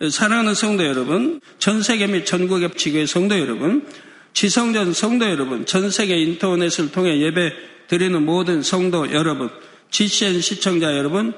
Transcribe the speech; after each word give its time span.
사랑하는 0.00 0.54
성도 0.54 0.86
여러분, 0.86 1.40
전 1.58 1.82
세계 1.82 2.06
및 2.06 2.24
전국의 2.24 2.70
지교의 2.76 3.08
성도 3.08 3.36
여러분, 3.36 3.84
지성전 4.32 4.92
성도 4.92 5.28
여러분, 5.28 5.66
전 5.66 5.90
세계 5.90 6.16
인터넷을 6.20 6.92
통해 6.92 7.18
예배 7.18 7.52
드리는 7.88 8.24
모든 8.24 8.62
성도 8.62 9.10
여러분, 9.10 9.50
GCN 9.90 10.40
시청자 10.40 10.96
여러분, 10.96 11.32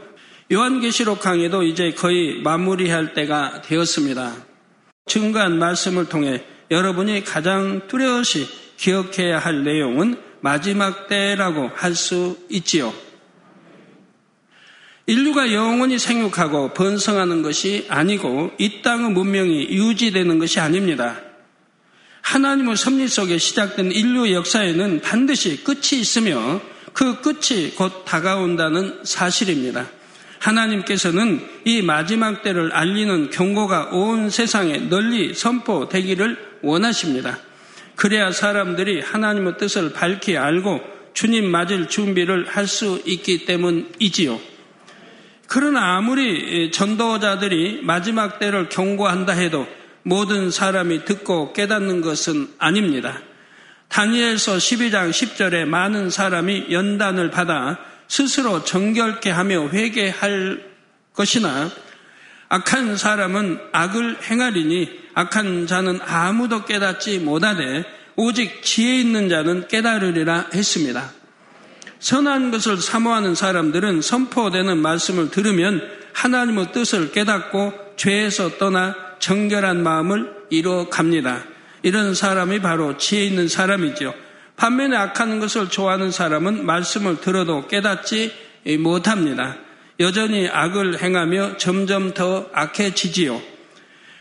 요한계시록 0.53 1.21
강의도 1.21 1.62
이제 1.62 1.93
거의 1.93 2.43
마무리할 2.43 3.14
때가 3.14 3.62
되었습니다. 3.62 4.45
증거한 5.06 5.58
말씀을 5.58 6.11
통해 6.11 6.45
여러분이 6.70 7.24
가장 7.24 7.88
뚜렷이 7.88 8.46
기억해야 8.77 9.38
할 9.38 9.64
내용은 9.64 10.20
마지막 10.42 11.08
때라고 11.08 11.70
할 11.74 11.95
수 11.95 12.36
있지요. 12.50 12.92
인류가 15.11 15.52
영원히 15.52 15.98
생육하고 15.98 16.72
번성하는 16.72 17.42
것이 17.42 17.84
아니고 17.88 18.52
이 18.59 18.80
땅의 18.80 19.10
문명이 19.10 19.70
유지되는 19.70 20.38
것이 20.38 20.60
아닙니다. 20.60 21.20
하나님의 22.23 22.77
섭리 22.77 23.09
속에 23.09 23.37
시작된 23.37 23.91
인류 23.91 24.32
역사에는 24.32 25.01
반드시 25.01 25.65
끝이 25.65 26.01
있으며 26.01 26.60
그 26.92 27.20
끝이 27.23 27.73
곧 27.73 28.04
다가온다는 28.04 29.01
사실입니다. 29.02 29.88
하나님께서는 30.38 31.45
이 31.65 31.82
마지막 31.82 32.45
때를 32.45 32.70
알리는 32.73 33.30
경고가 33.30 33.88
온 33.90 34.30
세상에 34.30 34.77
널리 34.77 35.34
선포되기를 35.34 36.60
원하십니다. 36.62 37.37
그래야 37.96 38.30
사람들이 38.30 39.01
하나님의 39.01 39.59
뜻을 39.59 39.92
밝히 39.92 40.37
알고 40.37 40.80
주님 41.15 41.51
맞을 41.51 41.88
준비를 41.88 42.46
할 42.46 42.68
수 42.68 43.02
있기 43.04 43.45
때문이지요. 43.45 44.59
그러나 45.52 45.96
아무리 45.96 46.70
전도자들이 46.70 47.80
마지막 47.82 48.38
때를 48.38 48.68
경고한다 48.68 49.32
해도 49.32 49.66
모든 50.04 50.52
사람이 50.52 51.04
듣고 51.04 51.52
깨닫는 51.52 52.02
것은 52.02 52.51
아닙니다. 52.59 53.20
다니엘서 53.88 54.59
12장 54.59 55.10
10절에 55.10 55.65
많은 55.65 56.09
사람이 56.09 56.66
연단을 56.70 57.32
받아 57.32 57.80
스스로 58.07 58.62
정결케 58.62 59.30
하며 59.30 59.68
회개할 59.68 60.65
것이나 61.15 61.68
악한 62.48 62.96
사람은 62.96 63.59
악을 63.73 64.19
행하리니 64.22 65.00
악한 65.14 65.66
자는 65.66 65.98
아무도 66.06 66.64
깨닫지 66.64 67.19
못하되 67.19 67.84
오직 68.14 68.62
지혜 68.62 69.00
있는 69.00 69.28
자는 69.28 69.66
깨달으리라 69.66 70.50
했습니다. 70.54 71.19
선한 72.00 72.50
것을 72.50 72.78
사모하는 72.78 73.34
사람들은 73.34 74.03
선포되는 74.03 74.78
말씀을 74.78 75.31
들으면 75.31 75.82
하나님의 76.15 76.72
뜻을 76.72 77.12
깨닫고 77.12 77.72
죄에서 77.97 78.59
떠나 78.59 78.97
정결한 79.19 79.82
마음을 79.82 80.32
이루어 80.48 80.88
갑니다. 80.88 81.44
이런 81.82 82.15
사람이 82.15 82.60
바로 82.60 82.97
지혜 82.97 83.25
있는 83.25 83.48
사람이죠. 83.48 84.15
반면에 84.56 84.97
악한 84.97 85.41
것을 85.41 85.69
좋아하는 85.69 86.10
사람은 86.10 86.66
말씀을 86.66 87.20
들어도 87.20 87.66
깨닫지 87.66 88.32
못합니다. 88.78 89.56
여전히 90.00 90.48
악을 90.48 91.03
행하며 91.03 91.59
점점 91.59 92.12
더 92.14 92.48
악해지지요. 92.53 93.41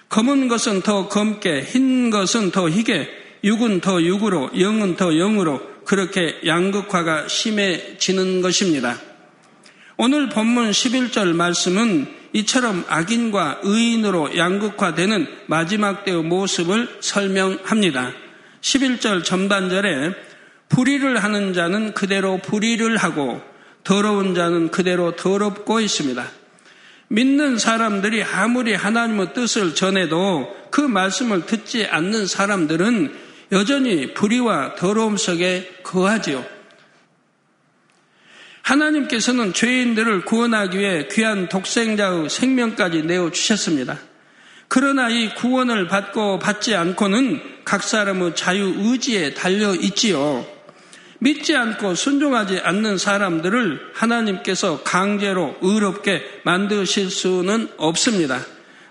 검은 0.09 0.47
것은 0.47 0.81
더 0.81 1.08
검게, 1.08 1.61
흰 1.61 2.09
것은 2.09 2.52
더 2.52 2.69
희게, 2.69 3.09
육은 3.43 3.80
더 3.80 4.02
육으로, 4.02 4.49
영은 4.59 4.95
더 4.95 5.11
영으로 5.11 5.61
그렇게 5.90 6.40
양극화가 6.45 7.28
심해지는 7.28 8.44
것입니다. 8.44 8.95
오늘 9.98 10.30
본문 10.30 10.70
11절 10.70 11.34
말씀은 11.34 12.06
이처럼 12.34 12.86
악인과 12.88 13.62
의인으로 13.64 14.38
양극화되는 14.38 15.28
마지막 15.48 16.06
때의 16.06 16.22
모습을 16.22 16.98
설명합니다. 17.00 18.12
11절 18.62 19.23
전반절에 19.23 20.14
불의를 20.70 21.23
하는 21.23 21.54
자는 21.54 21.95
그대로 21.95 22.38
불의를 22.38 22.95
하고 22.98 23.42
더러운 23.83 24.36
자는 24.36 24.70
그대로 24.70 25.16
더럽고 25.16 25.80
있습니다. 25.80 26.23
믿는 27.08 27.58
사람들이 27.58 28.23
아무리 28.26 28.76
하나님의 28.76 29.33
뜻을 29.33 29.73
전해도 29.73 30.55
그 30.70 30.82
말씀을 30.82 31.48
듣지 31.48 31.88
않는 31.88 32.28
사람들은 32.28 33.29
여전히 33.52 34.14
불의와 34.14 34.76
더러움 34.76 35.17
속에 35.17 35.80
거하지요. 35.83 36.45
하나님께서는 38.61 39.54
죄인들을 39.54 40.26
구원하기 40.26 40.77
위해 40.77 41.08
귀한 41.11 41.49
독생자의 41.49 42.30
생명까지 42.30 43.02
내어 43.04 43.32
주셨습니다. 43.32 43.98
그러나 44.67 45.10
이 45.10 45.33
구원을 45.33 45.87
받고 45.87 46.37
받지 46.37 46.76
않고는 46.76 47.42
각 47.65 47.82
사람의 47.82 48.36
자유 48.36 48.71
의지에 48.77 49.33
달려 49.33 49.73
있지요. 49.73 50.45
믿지 51.17 51.55
않고 51.55 51.95
순종하지 51.95 52.60
않는 52.60 52.99
사람들을 52.99 53.92
하나님께서 53.93 54.83
강제로 54.83 55.58
의롭게 55.61 56.42
만드실 56.43 57.10
수는 57.10 57.70
없습니다. 57.77 58.45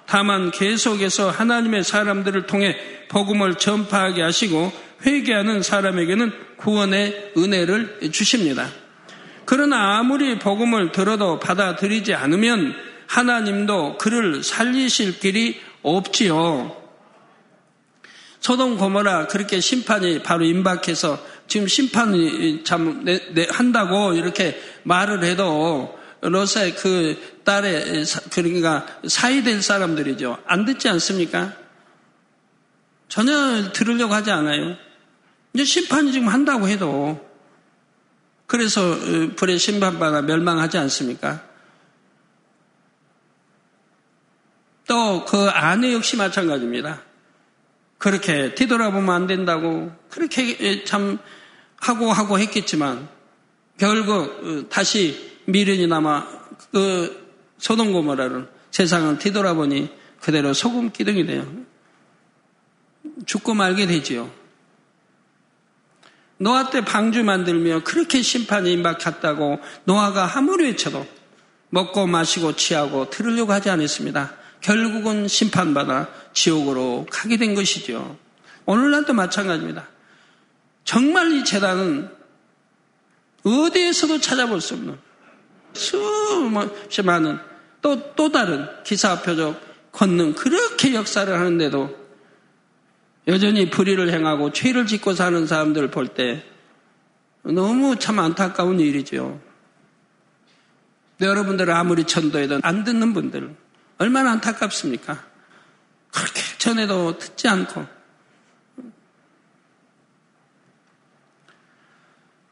다만 0.09 0.51
계속해서 0.51 1.31
하나님의 1.31 1.85
사람들을 1.85 2.47
통해 2.47 2.77
복음을 3.09 3.57
전파하게 3.57 4.23
하시고 4.23 4.73
회개하는 5.05 5.63
사람에게는 5.63 6.33
구원의 6.57 7.33
은혜를 7.37 8.11
주십니다. 8.11 8.69
그러나 9.45 9.99
아무리 9.99 10.39
복음을 10.39 10.93
들어도 10.93 11.39
받아들이지 11.39 12.15
않으면 12.15 12.75
하나님도 13.07 13.99
그를 13.99 14.43
살리실 14.43 15.21
길이 15.21 15.61
없지요. 15.83 16.75
소동 18.41 18.79
고모라 18.79 19.27
그렇게 19.27 19.61
심판이 19.61 20.23
바로 20.23 20.45
임박해서 20.45 21.23
지금 21.49 21.67
심판이 21.67 22.65
참 22.65 23.05
한다고 23.51 24.15
이렇게 24.15 24.59
말을 24.85 25.23
해도 25.25 25.98
로사의 26.21 26.75
그 26.77 27.41
딸의 27.45 28.05
그러니까 28.31 28.87
사이될 29.07 29.63
사람들이죠. 29.63 30.39
안 30.47 30.65
듣지 30.65 30.89
않습니까? 30.89 31.53
전혀 33.09 33.73
들으려고 33.73 34.15
하지 34.15 34.31
않아요. 34.31 34.77
이제 35.55 35.65
심판이 35.65 36.13
지금 36.13 36.29
한다고 36.29 36.69
해도 36.69 37.27
그래서 38.47 38.93
어, 38.93 39.31
불의 39.37 39.59
심판받아 39.59 40.23
멸망하지 40.23 40.79
않습니까? 40.79 41.43
또 44.87 45.25
그 45.27 45.49
아내 45.51 45.93
역시 45.93 46.17
마찬가지입니다. 46.17 47.03
그렇게 47.99 48.55
뒤돌아보면 48.55 49.15
안 49.15 49.27
된다고 49.27 49.93
그렇게 50.09 50.85
참 50.85 51.19
하고 51.77 52.11
하고 52.11 52.39
했겠지만 52.39 53.09
결국 53.77 54.15
어, 54.15 54.69
다시 54.71 55.38
미련이 55.49 55.87
남아 55.87 56.27
그 56.73 57.27
소동 57.57 57.93
고모라를 57.93 58.49
세상을 58.71 59.19
뒤돌아보니 59.19 59.91
그대로 60.21 60.53
소금 60.53 60.93
기둥이 60.93 61.25
돼요. 61.25 61.51
죽고 63.25 63.55
말게 63.55 63.87
되지요. 63.87 64.31
노아 66.37 66.69
때 66.71 66.85
방주 66.85 67.25
만들며 67.25 67.83
그렇게 67.83 68.21
심판이 68.21 68.73
임박했다고 68.75 69.61
노아가 69.85 70.37
아무리 70.37 70.65
외쳐도 70.65 71.07
먹고 71.71 72.07
마시고 72.07 72.55
취하고 72.55 73.09
들으려고 73.09 73.53
하지 73.53 73.71
않았습니다. 73.71 74.35
결국은 74.61 75.29
심판받아 75.29 76.09
지옥으로 76.35 77.07
가게 77.11 77.39
된 77.39 77.55
것이죠. 77.55 78.19
오늘날도 78.67 79.15
마찬가지입니다. 79.15 79.89
정말 80.85 81.33
이 81.33 81.45
재단은 81.45 82.11
어디에서도 83.45 84.21
찾아볼 84.21 84.61
수 84.61 84.75
없는 84.75 85.08
수없이 85.79 87.03
많은 87.03 87.39
또, 87.81 88.15
또 88.15 88.31
다른 88.31 88.67
기사 88.85 89.23
표적 89.23 89.59
권능 89.93 90.35
그렇게 90.35 90.95
역사를 90.95 91.33
하는데도 91.33 91.97
여전히 93.29 93.71
불의를 93.71 94.11
행하고 94.11 94.53
죄를 94.53 94.87
짓고 94.87 95.15
사는 95.15 95.47
사람들을 95.47 95.91
볼 95.91 96.09
때 96.09 96.45
너무 97.43 97.97
참 97.99 98.19
안타까운 98.19 98.81
일이죠. 98.81 99.41
여러분들 101.21 101.71
아무리 101.71 102.05
천도해도 102.05 102.61
안 102.63 102.85
듣는 102.85 103.13
분들 103.13 103.55
얼마나 103.99 104.33
안타깝습니까? 104.33 105.25
그렇게 106.13 106.41
전에도 106.59 107.19
듣지 107.19 107.49
않고 107.49 107.98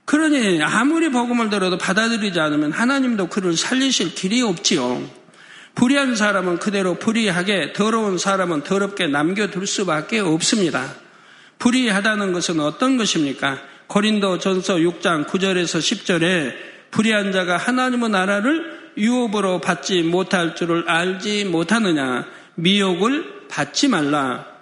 그러니 0.06 0.62
아무리 0.62 1.10
복음을 1.10 1.50
들어도 1.50 1.76
받아들이지 1.76 2.38
않으면 2.40 2.72
하나님도 2.72 3.26
그를 3.26 3.56
살리실 3.56 4.14
길이 4.14 4.40
없지요. 4.40 5.02
불의한 5.74 6.16
사람은 6.16 6.58
그대로 6.58 6.94
불의하게 6.94 7.74
더러운 7.74 8.16
사람은 8.16 8.62
더럽게 8.62 9.08
남겨둘 9.08 9.66
수밖에 9.66 10.20
없습니다. 10.20 10.94
불의하다는 11.58 12.32
것은 12.32 12.60
어떤 12.60 12.96
것입니까? 12.96 13.58
고린도 13.88 14.38
전서 14.38 14.76
6장 14.76 15.26
9절에서 15.26 15.80
10절에 15.80 16.54
불의한 16.90 17.32
자가 17.32 17.56
하나님의 17.56 18.08
나라를 18.08 18.92
유업으로 18.96 19.60
받지 19.60 20.02
못할 20.02 20.54
줄을 20.54 20.88
알지 20.88 21.44
못하느냐. 21.46 22.26
미혹을 22.54 23.48
받지 23.48 23.88
말라. 23.88 24.55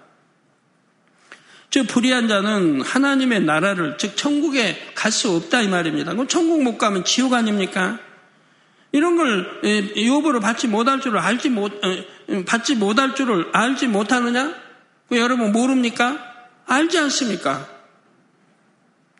저 1.74 1.82
불의한 1.82 2.28
자는 2.28 2.82
하나님의 2.82 3.40
나라를 3.40 3.96
즉 3.98 4.16
천국에 4.16 4.92
갈 4.94 5.10
수 5.10 5.34
없다 5.34 5.60
이 5.60 5.66
말입니다. 5.66 6.12
그럼 6.12 6.28
천국 6.28 6.62
못 6.62 6.78
가면 6.78 7.04
지옥 7.04 7.32
아닙니까? 7.32 7.98
이런 8.92 9.16
걸 9.16 9.60
요보로 9.96 10.38
받지 10.38 10.68
못할 10.68 11.00
줄을 11.00 11.18
알지 11.18 11.48
못 11.48 11.72
어, 11.84 12.44
받지 12.46 12.76
못할 12.76 13.16
줄을 13.16 13.48
알지 13.52 13.88
못하느냐? 13.88 14.54
그 15.08 15.18
여러분 15.18 15.50
모릅니까? 15.50 16.16
알지 16.66 16.96
않습니까? 16.96 17.68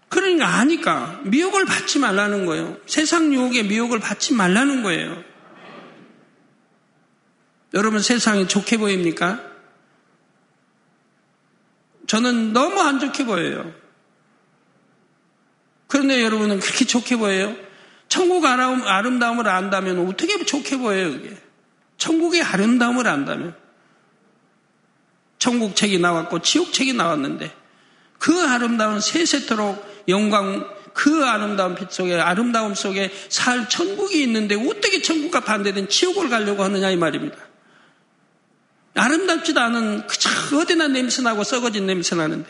그러니까 0.09 0.47
아니까 0.47 1.23
미혹을 1.25 1.65
받지 1.65 1.99
말라는 1.99 2.47
거예요. 2.47 2.77
세상 2.87 3.35
유혹에 3.35 3.65
미혹을 3.65 3.99
받지 3.99 4.33
말라는 4.33 4.85
거예요. 4.85 5.25
여러분 7.75 7.99
세상이 7.99 8.47
좋게 8.47 8.77
보입니까? 8.77 9.54
저는 12.15 12.53
너무 12.53 12.81
안 12.81 13.01
좋게 13.01 13.25
보여요. 13.25 13.75
그런데 15.89 16.23
여러분은 16.23 16.61
그렇게 16.61 16.85
좋게 16.85 17.17
보여요? 17.17 17.57
천국 18.09 18.45
아름다움을 18.45 19.49
안다면 19.49 20.07
어떻게 20.07 20.45
좋게 20.45 20.77
보여요, 20.77 21.11
그게? 21.11 21.37
천국의 21.99 22.41
아름다움을 22.41 23.09
안다면. 23.09 23.57
천국 25.41 25.75
책이 25.75 25.99
나왔고 25.99 26.39
지옥 26.39 26.73
책이 26.73 26.93
나왔는데 26.93 27.53
그 28.21 28.47
아름다운 28.47 29.01
세세토록 29.01 30.05
영광 30.07 30.73
그 30.93 31.25
아름다운 31.25 31.75
빛 31.75 31.91
속에 31.91 32.15
아름다움 32.21 32.77
속에 32.77 33.11
살 33.29 33.69
천국이 33.69 34.23
있는데 34.23 34.55
어떻게 34.55 35.03
천국과 35.03 35.41
반대된 35.41 35.89
지옥을 35.89 36.29
가려고 36.29 36.63
하느냐 36.63 36.91
이 36.91 36.97
말입니다. 36.97 37.54
아름답지도 38.95 39.61
않은 39.61 40.07
그저 40.07 40.31
어디나 40.57 40.89
냄새나고 40.89 41.45
썩어진 41.45 41.87
냄새 41.87 42.15
나는데. 42.15 42.49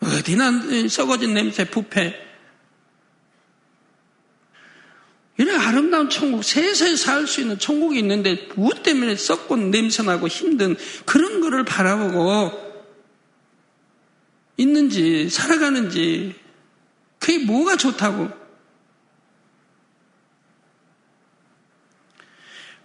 어디나 0.00 0.88
썩어진 0.88 1.34
냄새 1.34 1.64
부패. 1.68 2.28
이런 5.38 5.60
아름다운 5.60 6.10
천국 6.10 6.42
세세에 6.42 6.96
살 6.96 7.26
수 7.26 7.40
있는 7.40 7.58
천국이 7.58 7.98
있는데 8.00 8.48
무엇 8.56 8.82
때문에 8.82 9.14
썩고 9.14 9.56
냄새나고 9.56 10.26
힘든 10.26 10.76
그런 11.04 11.40
거를 11.40 11.64
바라보고 11.64 12.68
있는지 14.56 15.30
살아가는지 15.30 16.34
그게 17.20 17.38
뭐가 17.38 17.76
좋다고 17.76 18.30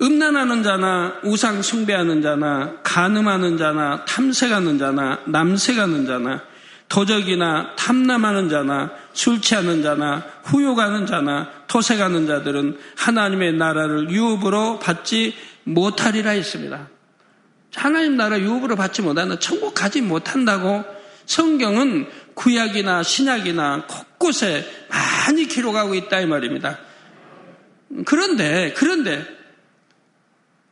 음란하는 0.03 0.63
자나 0.63 1.21
우상 1.23 1.61
숭배하는 1.61 2.21
자나 2.21 2.73
간음하는 2.83 3.57
자나 3.57 4.03
탐색하는 4.03 4.77
자나 4.77 5.19
남색하는 5.27 6.05
자나 6.05 6.41
도적이나 6.89 7.75
탐남하는 7.77 8.50
자나 8.50 8.91
술 9.13 9.41
취하는 9.41 9.81
자나 9.81 10.25
후욕하는 10.44 11.05
자나 11.07 11.50
토색하는 11.67 12.27
자들은 12.27 12.77
하나님의 12.97 13.53
나라를 13.53 14.11
유업으로 14.11 14.79
받지 14.79 15.33
못하리라 15.63 16.31
했습니다. 16.31 16.89
하나님 17.73 18.17
나라 18.17 18.39
유업으로 18.39 18.75
받지 18.75 19.01
못하는 19.01 19.39
천국 19.39 19.73
가지 19.73 20.01
못한다고 20.01 20.83
성경은 21.25 22.07
구약이나 22.35 23.03
신약이나 23.03 23.85
곳곳에 23.88 24.69
많이 24.89 25.47
기록하고 25.47 25.95
있다 25.95 26.19
이 26.19 26.25
말입니다. 26.25 26.77
그런데 28.05 28.73
그런데 28.75 29.25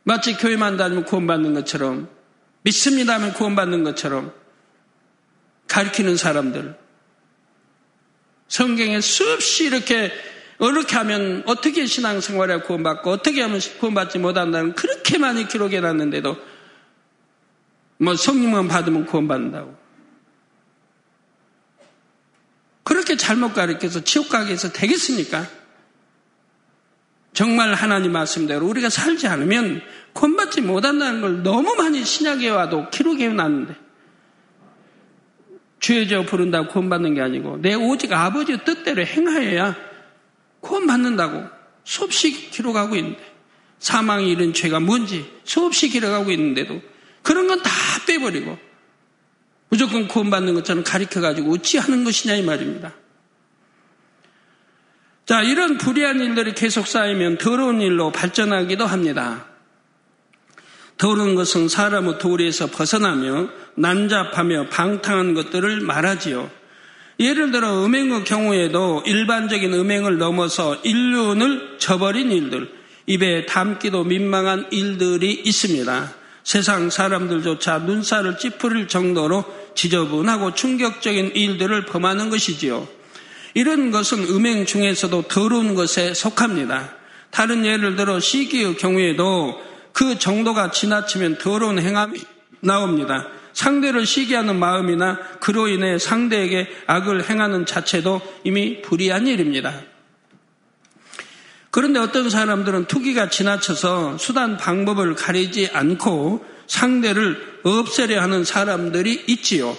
마치 0.04 0.36
교회만 0.36 0.76
다니면 0.76 1.04
구원받는 1.04 1.54
것처럼 1.54 2.08
믿습니다 2.62 3.14
하면 3.14 3.32
구원받는 3.32 3.84
것처럼 3.84 4.32
가르치는 5.68 6.16
사람들 6.16 6.76
성경에 8.48 9.00
수없이 9.00 9.64
이렇게 9.64 10.12
어떻게 10.58 10.96
하면 10.96 11.42
어떻게 11.46 11.86
신앙생활에 11.86 12.60
구원받고 12.60 13.10
어떻게 13.10 13.42
하면 13.42 13.60
구원받지 13.78 14.18
못한다는 14.18 14.74
그렇게 14.74 15.18
많이 15.18 15.48
기록해 15.48 15.80
놨는데도 15.80 16.36
뭐 17.98 18.16
성령만 18.16 18.68
받으면 18.68 19.06
구원받는다고 19.06 19.82
그렇게 22.84 23.16
잘못 23.16 23.54
가르쳐서 23.54 24.04
지옥 24.04 24.28
가게 24.28 24.52
해서 24.52 24.70
되겠습니까? 24.70 25.48
정말 27.32 27.74
하나님 27.74 28.12
말씀대로 28.12 28.66
우리가 28.66 28.88
살지 28.90 29.26
않으면 29.26 29.80
구원받지 30.12 30.60
못한다는 30.60 31.20
걸 31.20 31.42
너무 31.42 31.74
많이 31.74 32.04
신약에 32.04 32.48
와도 32.50 32.90
기록해 32.90 33.28
놨는데 33.28 33.74
주의 35.80 36.06
저 36.08 36.22
부른다고 36.22 36.68
구원받는 36.68 37.14
게 37.14 37.22
아니고 37.22 37.58
내 37.62 37.74
오직 37.74 38.12
아버지의 38.12 38.64
뜻대로 38.64 39.04
행하여야 39.04 39.76
구원받는다고 40.60 41.44
수없이 41.84 42.50
기록하고 42.50 42.96
있는데 42.96 43.32
사망이 43.78 44.30
이른 44.30 44.52
죄가 44.52 44.78
뭔지 44.80 45.28
수없이 45.44 45.88
기록하고 45.88 46.30
있는데도 46.30 46.80
그런 47.22 47.48
건 47.48 47.62
다 47.62 47.70
빼버리고 48.06 48.58
무조건 49.68 50.06
구원받는 50.06 50.54
것처럼 50.54 50.84
가리켜가지고 50.84 51.54
어찌하는 51.54 52.04
것이냐 52.04 52.34
이 52.34 52.42
말입니다. 52.42 52.92
자, 55.24 55.40
이런 55.42 55.78
불의한 55.78 56.20
일들이 56.20 56.52
계속 56.52 56.86
쌓이면 56.86 57.38
더러운 57.38 57.80
일로 57.80 58.10
발전하기도 58.10 58.84
합니다. 58.84 59.46
더러운 60.98 61.34
것은 61.34 61.68
사람의 61.68 62.18
도리에서 62.18 62.66
벗어나며 62.66 63.48
난잡하며 63.76 64.68
방탕한 64.68 65.34
것들을 65.34 65.80
말하지요. 65.80 66.50
예를 67.20 67.52
들어 67.52 67.84
음행의 67.84 68.24
경우에도 68.24 69.02
일반적인 69.06 69.72
음행을 69.72 70.18
넘어서 70.18 70.76
인륜을 70.82 71.78
저버린 71.78 72.32
일들, 72.32 72.68
입에 73.06 73.46
담기도 73.46 74.04
민망한 74.04 74.66
일들이 74.70 75.32
있습니다. 75.32 76.14
세상 76.42 76.90
사람들조차 76.90 77.78
눈살을 77.78 78.38
찌푸릴 78.38 78.88
정도로 78.88 79.44
지저분하고 79.74 80.54
충격적인 80.54 81.32
일들을 81.34 81.86
범하는 81.86 82.30
것이지요. 82.30 82.88
이런 83.54 83.90
것은 83.90 84.24
음행 84.24 84.66
중에서도 84.66 85.22
더러운 85.22 85.74
것에 85.74 86.14
속합니다. 86.14 86.94
다른 87.30 87.64
예를 87.64 87.96
들어 87.96 88.20
시기의 88.20 88.76
경우에도 88.76 89.60
그 89.92 90.18
정도가 90.18 90.70
지나치면 90.70 91.38
더러운 91.38 91.78
행함이 91.78 92.20
나옵니다. 92.60 93.28
상대를 93.52 94.06
시기하는 94.06 94.58
마음이나 94.58 95.18
그로 95.40 95.68
인해 95.68 95.98
상대에게 95.98 96.68
악을 96.86 97.28
행하는 97.28 97.66
자체도 97.66 98.20
이미 98.44 98.80
불이한 98.82 99.26
일입니다. 99.26 99.82
그런데 101.70 102.00
어떤 102.00 102.28
사람들은 102.28 102.86
투기가 102.86 103.30
지나쳐서 103.30 104.18
수단 104.18 104.56
방법을 104.58 105.14
가리지 105.14 105.70
않고 105.72 106.44
상대를 106.66 107.60
없애려 107.62 108.20
하는 108.20 108.44
사람들이 108.44 109.24
있지요. 109.26 109.76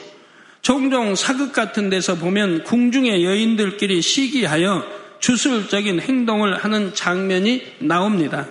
종종 0.63 1.13
사극 1.13 1.51
같은 1.51 1.89
데서 1.89 2.15
보면 2.15 2.63
궁중의 2.63 3.25
여인들끼리 3.25 4.01
시기하여 4.01 4.85
주술적인 5.19 5.99
행동을 5.99 6.57
하는 6.57 6.95
장면이 6.95 7.61
나옵니다. 7.79 8.47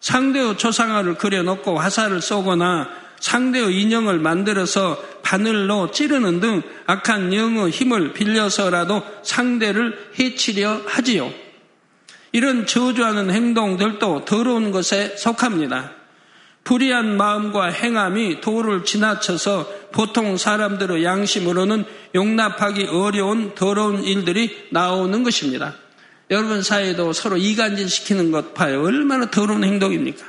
상대의 0.00 0.58
조상화를 0.58 1.14
그려놓고 1.14 1.78
화살을 1.78 2.20
쏘거나 2.20 2.88
상대의 3.20 3.80
인형을 3.80 4.18
만들어서 4.18 5.00
바늘로 5.22 5.92
찌르는 5.92 6.40
등 6.40 6.62
악한 6.86 7.32
영의 7.32 7.70
힘을 7.70 8.12
빌려서라도 8.12 9.02
상대를 9.22 10.10
해치려 10.18 10.82
하지요. 10.86 11.32
이런 12.32 12.66
저주하는 12.66 13.30
행동들도 13.30 14.24
더러운 14.24 14.72
것에 14.72 15.16
속합니다. 15.16 15.95
불의한 16.66 17.16
마음과 17.16 17.66
행함이 17.66 18.40
도를 18.40 18.84
지나쳐서 18.84 19.90
보통 19.92 20.36
사람들의 20.36 21.04
양심으로는 21.04 21.84
용납하기 22.12 22.86
어려운 22.86 23.54
더러운 23.54 24.02
일들이 24.02 24.66
나오는 24.72 25.22
것입니다. 25.22 25.76
여러분 26.28 26.62
사이에도 26.62 27.12
서로 27.12 27.36
이간질 27.36 27.88
시키는 27.88 28.32
것 28.32 28.52
봐요. 28.52 28.82
얼마나 28.82 29.30
더러운 29.30 29.62
행동입니까? 29.62 30.26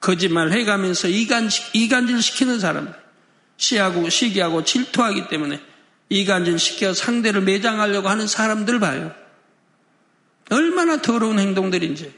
거짓말 0.00 0.50
해가면서 0.50 1.08
이간, 1.08 1.50
이간질 1.74 2.22
시키는 2.22 2.58
사람들. 2.58 2.94
시하고 3.58 4.08
시기하고 4.08 4.64
질투하기 4.64 5.28
때문에 5.28 5.60
이간질 6.08 6.58
시켜 6.58 6.94
상대를 6.94 7.42
매장하려고 7.42 8.08
하는 8.08 8.26
사람들 8.26 8.80
봐요. 8.80 9.14
얼마나 10.48 11.02
더러운 11.02 11.38
행동들인지. 11.38 12.14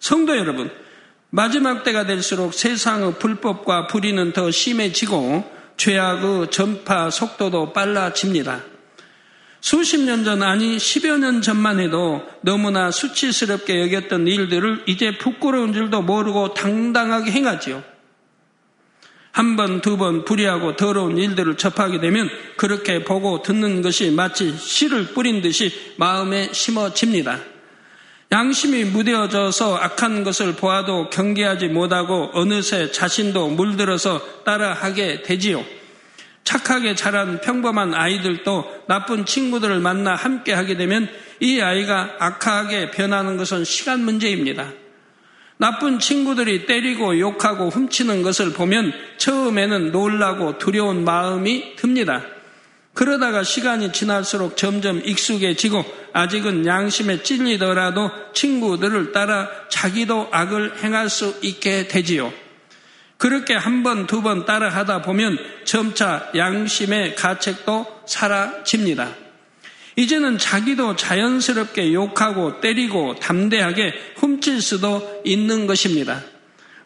성도 0.00 0.36
여러분, 0.36 0.70
마지막 1.34 1.82
때가 1.82 2.04
될수록 2.04 2.52
세상의 2.52 3.14
불법과 3.18 3.86
불의는 3.86 4.34
더 4.34 4.50
심해지고 4.50 5.50
죄악의 5.78 6.50
전파 6.50 7.08
속도도 7.08 7.72
빨라집니다. 7.72 8.60
수십 9.62 9.98
년 10.02 10.24
전 10.24 10.42
아니 10.42 10.76
10여 10.76 11.18
년 11.18 11.40
전만 11.40 11.80
해도 11.80 12.20
너무나 12.42 12.90
수치스럽게 12.90 13.80
여겼던 13.80 14.28
일들을 14.28 14.82
이제 14.86 15.16
부끄러운 15.16 15.72
줄도 15.72 16.02
모르고 16.02 16.52
당당하게 16.52 17.30
행하지요. 17.30 17.82
한 19.32 19.56
번, 19.56 19.80
두 19.80 19.96
번 19.96 20.26
불의하고 20.26 20.76
더러운 20.76 21.16
일들을 21.16 21.56
접하게 21.56 21.98
되면 22.00 22.28
그렇게 22.58 23.04
보고 23.04 23.40
듣는 23.40 23.80
것이 23.80 24.10
마치 24.10 24.54
씨를 24.54 25.14
뿌린 25.14 25.40
듯이 25.40 25.72
마음에 25.96 26.52
심어집니다. 26.52 27.51
양심이 28.32 28.84
무뎌져서 28.84 29.76
악한 29.76 30.24
것을 30.24 30.54
보아도 30.54 31.10
경계하지 31.10 31.68
못하고 31.68 32.30
어느새 32.32 32.90
자신도 32.90 33.50
물들어서 33.50 34.42
따라하게 34.44 35.22
되지요. 35.22 35.62
착하게 36.42 36.94
자란 36.94 37.42
평범한 37.42 37.92
아이들도 37.92 38.84
나쁜 38.88 39.26
친구들을 39.26 39.80
만나 39.80 40.14
함께 40.14 40.54
하게 40.54 40.78
되면 40.78 41.08
이 41.40 41.60
아이가 41.60 42.16
악하게 42.18 42.90
변하는 42.90 43.36
것은 43.36 43.64
시간 43.64 44.02
문제입니다. 44.02 44.72
나쁜 45.58 45.98
친구들이 45.98 46.64
때리고 46.64 47.20
욕하고 47.20 47.68
훔치는 47.68 48.22
것을 48.22 48.54
보면 48.54 48.94
처음에는 49.18 49.92
놀라고 49.92 50.56
두려운 50.56 51.04
마음이 51.04 51.76
듭니다. 51.76 52.24
그러다가 52.94 53.42
시간이 53.42 53.92
지날수록 53.92 54.56
점점 54.56 55.00
익숙해지고 55.04 55.84
아직은 56.12 56.66
양심에 56.66 57.22
찔리더라도 57.22 58.10
친구들을 58.34 59.12
따라 59.12 59.48
자기도 59.70 60.28
악을 60.30 60.82
행할 60.82 61.08
수 61.08 61.38
있게 61.42 61.88
되지요. 61.88 62.32
그렇게 63.16 63.54
한 63.54 63.82
번, 63.82 64.06
두 64.06 64.20
번 64.20 64.44
따라 64.44 64.68
하다 64.68 65.02
보면 65.02 65.38
점차 65.64 66.30
양심의 66.36 67.14
가책도 67.14 68.02
사라집니다. 68.06 69.14
이제는 69.96 70.38
자기도 70.38 70.96
자연스럽게 70.96 71.92
욕하고 71.94 72.60
때리고 72.60 73.14
담대하게 73.16 73.94
훔칠 74.16 74.60
수도 74.60 75.22
있는 75.24 75.66
것입니다. 75.66 76.22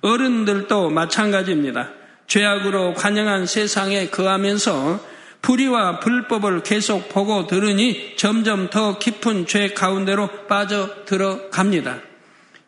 어른들도 0.03 0.91
마찬가지입니다. 0.91 1.91
죄악으로 2.27 2.95
관영한 2.95 3.47
세상에 3.47 4.09
거하면서 4.09 5.15
불의와 5.47 6.00
불법을 6.00 6.65
계속 6.65 7.09
보고 7.09 7.47
들으니 7.47 8.17
점점 8.17 8.69
더 8.69 8.99
깊은 8.99 9.47
죄 9.47 9.69
가운데로 9.69 10.49
빠져 10.49 11.05
들어갑니다. 11.05 12.00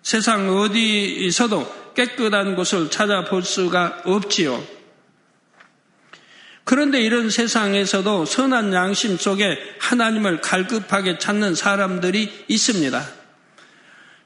세상 0.03 0.49
어디서도 0.57 1.95
깨끗한 1.97 2.55
곳을 2.55 2.89
찾아볼 2.89 3.43
수가 3.43 4.03
없지요. 4.05 4.63
그런데 6.63 7.01
이런 7.01 7.31
세상에서도 7.31 8.25
선한 8.27 8.73
양심 8.73 9.17
속에 9.17 9.59
하나님을 9.81 10.41
갈급하게 10.41 11.19
찾는 11.19 11.57
사람들이 11.57 12.45
있습니다. 12.47 13.05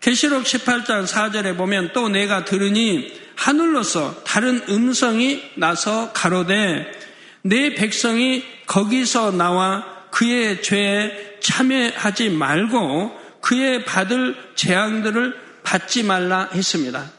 계시록 0.01 0.45
18장 0.45 1.07
4절에 1.07 1.57
보면 1.57 1.93
또 1.95 2.11
내가 2.11 2.45
들으니 2.45 3.19
하늘로서 3.35 4.23
다른 4.25 4.61
음성이 4.69 5.43
나서 5.55 6.13
가로되 6.13 7.02
내 7.43 7.75
백성이 7.75 8.45
거기서 8.67 9.33
나와 9.33 9.85
그의 10.11 10.63
죄에 10.63 11.39
참여하지 11.41 12.31
말고 12.31 13.21
그의 13.41 13.85
받을 13.85 14.37
재앙들을 14.55 15.35
받지 15.65 16.03
말라 16.03 16.49
했습니다. 16.53 17.11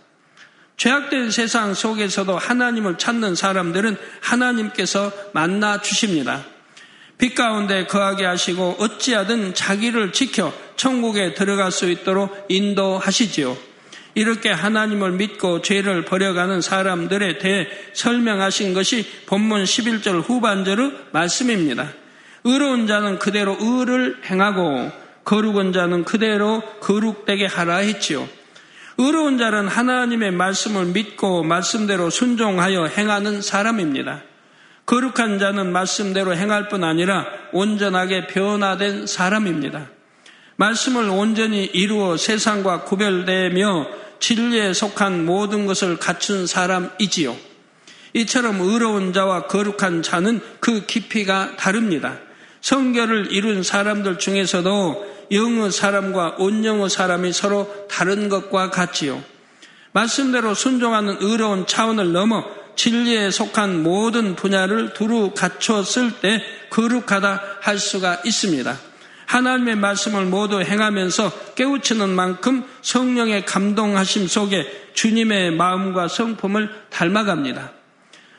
죄악된 0.78 1.32
세상 1.32 1.74
속에서도 1.74 2.38
하나님을 2.38 2.98
찾는 2.98 3.36
사람들은 3.36 3.98
하나님께서 4.22 5.12
만나 5.34 5.82
주십니다. 5.82 6.44
빛 7.18 7.36
가운데 7.36 7.86
거하게 7.86 8.26
하시고 8.26 8.78
어찌하든 8.80 9.54
자기를 9.54 10.12
지켜 10.14 10.54
천국에 10.76 11.36
들어갈 11.36 11.72
수 11.72 11.90
있도록 11.90 12.46
인도하시지요. 12.50 13.73
이렇게 14.16 14.50
하나님을 14.50 15.14
믿고 15.14 15.62
죄를 15.62 16.06
버려가는 16.06 16.62
사람들에 16.62 17.40
대해 17.40 17.68
설명하신 17.94 18.74
것이 18.74 19.06
본문 19.26 19.64
11절 19.64 20.22
후반절의 20.28 20.92
말씀입니다. 21.12 21.90
의로운 22.44 22.88
자는 22.88 23.20
그대로 23.20 23.58
의를 23.60 24.18
행하고 24.26 24.92
거룩한 25.24 25.74
자는 25.74 26.04
그대로 26.04 26.62
거룩되게 26.82 27.46
하라 27.46 27.78
했지요. 27.78 28.28
의로운 28.98 29.38
자는 29.38 29.68
하나님의 29.68 30.32
말씀을 30.32 30.86
믿고 30.88 31.44
말씀대로 31.44 32.10
순종하여 32.10 32.86
행하는 32.86 33.42
사람입니다. 33.42 34.22
거룩한 34.86 35.40
자는 35.40 35.72
말씀대로 35.72 36.36
행할 36.36 36.68
뿐 36.68 36.84
아니라 36.84 37.26
온전하게 37.54 38.28
변화된 38.28 39.08
사람입니다. 39.08 39.88
말씀을 40.64 41.10
온전히 41.10 41.66
이루어 41.66 42.16
세상과 42.16 42.84
구별되며 42.86 43.86
진리에 44.20 44.74
속한 44.74 45.26
모든 45.26 45.66
것을 45.66 45.98
갖춘 45.98 46.48
사람이지요. 46.48 47.36
이처럼 48.14 48.62
의로운 48.62 49.12
자와 49.12 49.48
거룩한 49.48 50.04
자는 50.04 50.40
그 50.62 50.86
깊이가 50.86 51.58
다릅니다. 51.58 52.18
성결을 52.62 53.34
이룬 53.34 53.62
사람들 53.62 54.20
중에서도 54.20 55.14
영의 55.32 55.72
사람과 55.72 56.36
온영의 56.38 56.90
사람이 56.90 57.34
서로 57.34 57.88
다른 57.90 58.30
것과 58.30 58.70
같지요. 58.70 59.22
말씀대로 59.92 60.54
순종하는 60.54 61.18
의로운 61.20 61.68
차원을 61.68 62.14
넘어 62.14 62.46
진리에 62.78 63.32
속한 63.32 63.84
모든 63.84 64.36
분야를 64.38 64.94
두루 64.94 65.32
갖췄을 65.36 66.22
때 66.22 66.42
거룩하다 66.70 67.42
할 67.60 67.78
수가 67.78 68.22
있습니다. 68.24 68.93
하나님의 69.34 69.78
말씀을 69.78 70.26
모두 70.26 70.62
행하면서 70.62 71.56
깨우치는 71.56 72.10
만큼 72.10 72.64
성령의 72.84 73.46
감동하심 73.46 74.28
속에 74.28 74.92
주님의 74.94 75.54
마음과 75.54 76.08
성품을 76.08 76.70
닮아갑니다. 76.92 77.72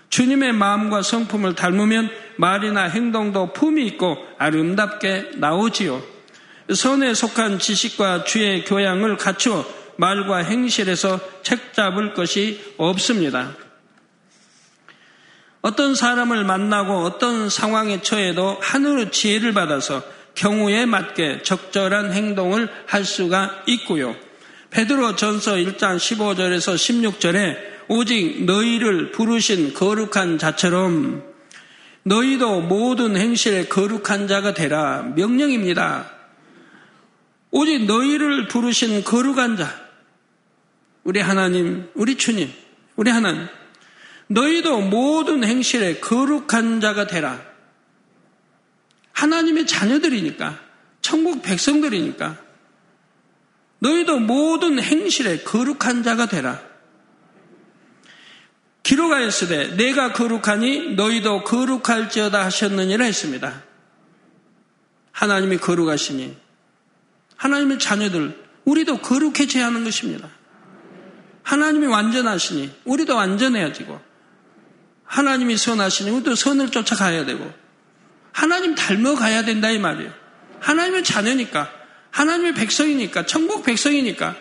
주님의 0.08 0.52
마음과 0.52 1.02
성품을 1.02 1.56
닮으면 1.56 2.10
말이나 2.36 2.84
행동도 2.84 3.52
품이 3.52 3.84
있고 3.86 4.18
아름답게 4.38 5.32
나오지요. 5.34 6.00
선에 6.72 7.12
속한 7.12 7.58
지식과 7.58 8.22
주의 8.22 8.64
교양을 8.64 9.16
갖추어 9.16 9.66
말과 9.96 10.38
행실에서 10.38 11.18
책잡을 11.42 12.14
것이 12.14 12.74
없습니다. 12.76 13.50
어떤 15.60 15.96
사람을 15.96 16.44
만나고 16.44 16.98
어떤 16.98 17.48
상황에 17.48 18.00
처해도 18.00 18.58
하늘의 18.60 19.10
지혜를 19.10 19.54
받아서 19.54 20.13
경우에 20.34 20.86
맞게 20.86 21.42
적절한 21.42 22.12
행동을 22.12 22.68
할 22.86 23.04
수가 23.04 23.62
있고요. 23.66 24.16
베드로 24.70 25.16
전서 25.16 25.54
1장 25.54 25.96
15절에서 25.96 26.74
16절에 26.74 27.56
오직 27.88 28.44
너희를 28.44 29.12
부르신 29.12 29.74
거룩한 29.74 30.38
자처럼 30.38 31.22
너희도 32.02 32.62
모든 32.62 33.16
행실에 33.16 33.66
거룩한 33.66 34.26
자가 34.28 34.52
되라 34.52 35.02
명령입니다. 35.14 36.10
오직 37.50 37.84
너희를 37.84 38.48
부르신 38.48 39.04
거룩한 39.04 39.56
자, 39.56 39.84
우리 41.04 41.20
하나님, 41.20 41.88
우리 41.94 42.16
주님, 42.16 42.50
우리 42.96 43.10
하나님, 43.10 43.46
너희도 44.26 44.80
모든 44.80 45.44
행실에 45.44 46.00
거룩한 46.00 46.80
자가 46.80 47.06
되라. 47.06 47.53
하나님의 49.14 49.66
자녀들이니까, 49.66 50.60
천국 51.00 51.42
백성들이니까, 51.42 52.36
너희도 53.78 54.18
모든 54.20 54.80
행실에 54.80 55.38
거룩한 55.38 56.02
자가 56.02 56.26
되라. 56.26 56.60
기록하였으되 58.82 59.76
내가 59.76 60.12
거룩하니 60.12 60.94
너희도 60.94 61.44
거룩할지어다 61.44 62.44
하셨느니라 62.44 63.04
했습니다. 63.04 63.62
하나님이 65.12 65.56
거룩하시니 65.56 66.36
하나님의 67.36 67.78
자녀들, 67.78 68.42
우리도 68.64 68.98
거룩해져야 68.98 69.66
하는 69.66 69.84
것입니다. 69.84 70.28
하나님이 71.42 71.86
완전하시니 71.86 72.72
우리도 72.84 73.14
완전해야지고 73.16 74.00
하나님이 75.04 75.56
선하시니 75.56 76.10
우리도 76.10 76.34
선을 76.34 76.70
쫓아가야 76.70 77.26
되고 77.26 77.52
하나님 78.34 78.74
닮아가야 78.74 79.44
된다 79.44 79.70
이 79.70 79.78
말이에요. 79.78 80.12
하나님의 80.58 81.04
자녀니까 81.04 81.70
하나님의 82.10 82.54
백성이니까 82.54 83.26
천국 83.26 83.64
백성이니까 83.64 84.36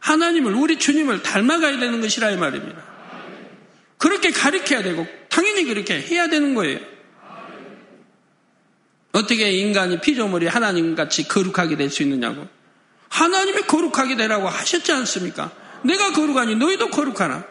하나님을 0.00 0.52
우리 0.54 0.78
주님을 0.78 1.22
닮아가야 1.22 1.78
되는 1.78 2.00
것이라 2.00 2.32
이 2.32 2.36
말입니다. 2.36 2.82
그렇게 3.98 4.30
가르쳐야 4.30 4.82
되고 4.82 5.06
당연히 5.28 5.64
그렇게 5.64 6.00
해야 6.00 6.28
되는 6.28 6.54
거예요. 6.54 6.80
어떻게 9.12 9.52
인간이 9.52 10.00
피조물이 10.00 10.48
하나님같이 10.48 11.28
거룩하게 11.28 11.76
될 11.76 11.88
수 11.88 12.02
있느냐고. 12.02 12.48
하나님이 13.08 13.62
거룩하게 13.62 14.16
되라고 14.16 14.48
하셨지 14.48 14.92
않습니까? 14.92 15.52
내가 15.84 16.12
거룩하니 16.12 16.56
너희도 16.56 16.90
거룩하라. 16.90 17.44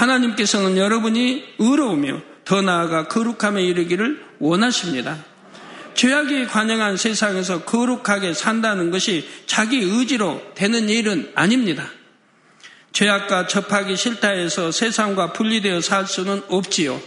하나님께서는 0.00 0.78
여러분이 0.78 1.44
의로우며 1.58 2.22
더 2.44 2.62
나아가 2.62 3.06
거룩함에 3.06 3.62
이르기를 3.62 4.24
원하십니다. 4.38 5.18
죄악이 5.94 6.46
관영한 6.46 6.96
세상에서 6.96 7.64
거룩하게 7.64 8.32
산다는 8.32 8.90
것이 8.90 9.28
자기 9.46 9.78
의지로 9.78 10.40
되는 10.54 10.88
일은 10.88 11.30
아닙니다. 11.34 11.86
죄악과 12.92 13.46
접하기 13.46 13.96
싫다 13.96 14.30
해서 14.30 14.72
세상과 14.72 15.32
분리되어 15.34 15.80
살 15.80 16.06
수는 16.06 16.42
없지요. 16.48 17.00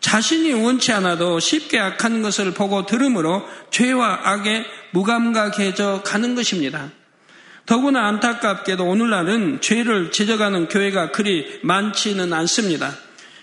자신이 0.00 0.52
원치 0.54 0.92
않아도 0.92 1.40
쉽게 1.40 1.78
악한 1.78 2.22
것을 2.22 2.52
보고 2.52 2.86
들으므로 2.86 3.46
죄와 3.70 4.20
악에 4.24 4.64
무감각해져 4.92 6.02
가는 6.04 6.34
것입니다. 6.34 6.90
더구나 7.66 8.08
안타깝게도 8.08 8.84
오늘날은 8.84 9.60
죄를 9.60 10.10
지적하는 10.10 10.68
교회가 10.68 11.12
그리 11.12 11.60
많지는 11.62 12.32
않습니다. 12.32 12.94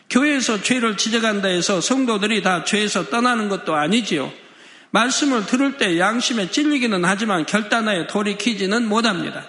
교회에서 0.09 0.61
죄를 0.61 0.97
지적한다 0.97 1.47
해서 1.47 1.81
성도들이 1.81 2.43
다 2.43 2.63
죄에서 2.63 3.09
떠나는 3.09 3.49
것도 3.49 3.75
아니지요. 3.75 4.31
말씀을 4.91 5.45
들을 5.45 5.77
때 5.77 5.97
양심에 5.97 6.51
찔리기는 6.51 7.03
하지만 7.05 7.45
결단하여 7.45 8.07
돌이키지는 8.07 8.87
못합니다. 8.87 9.45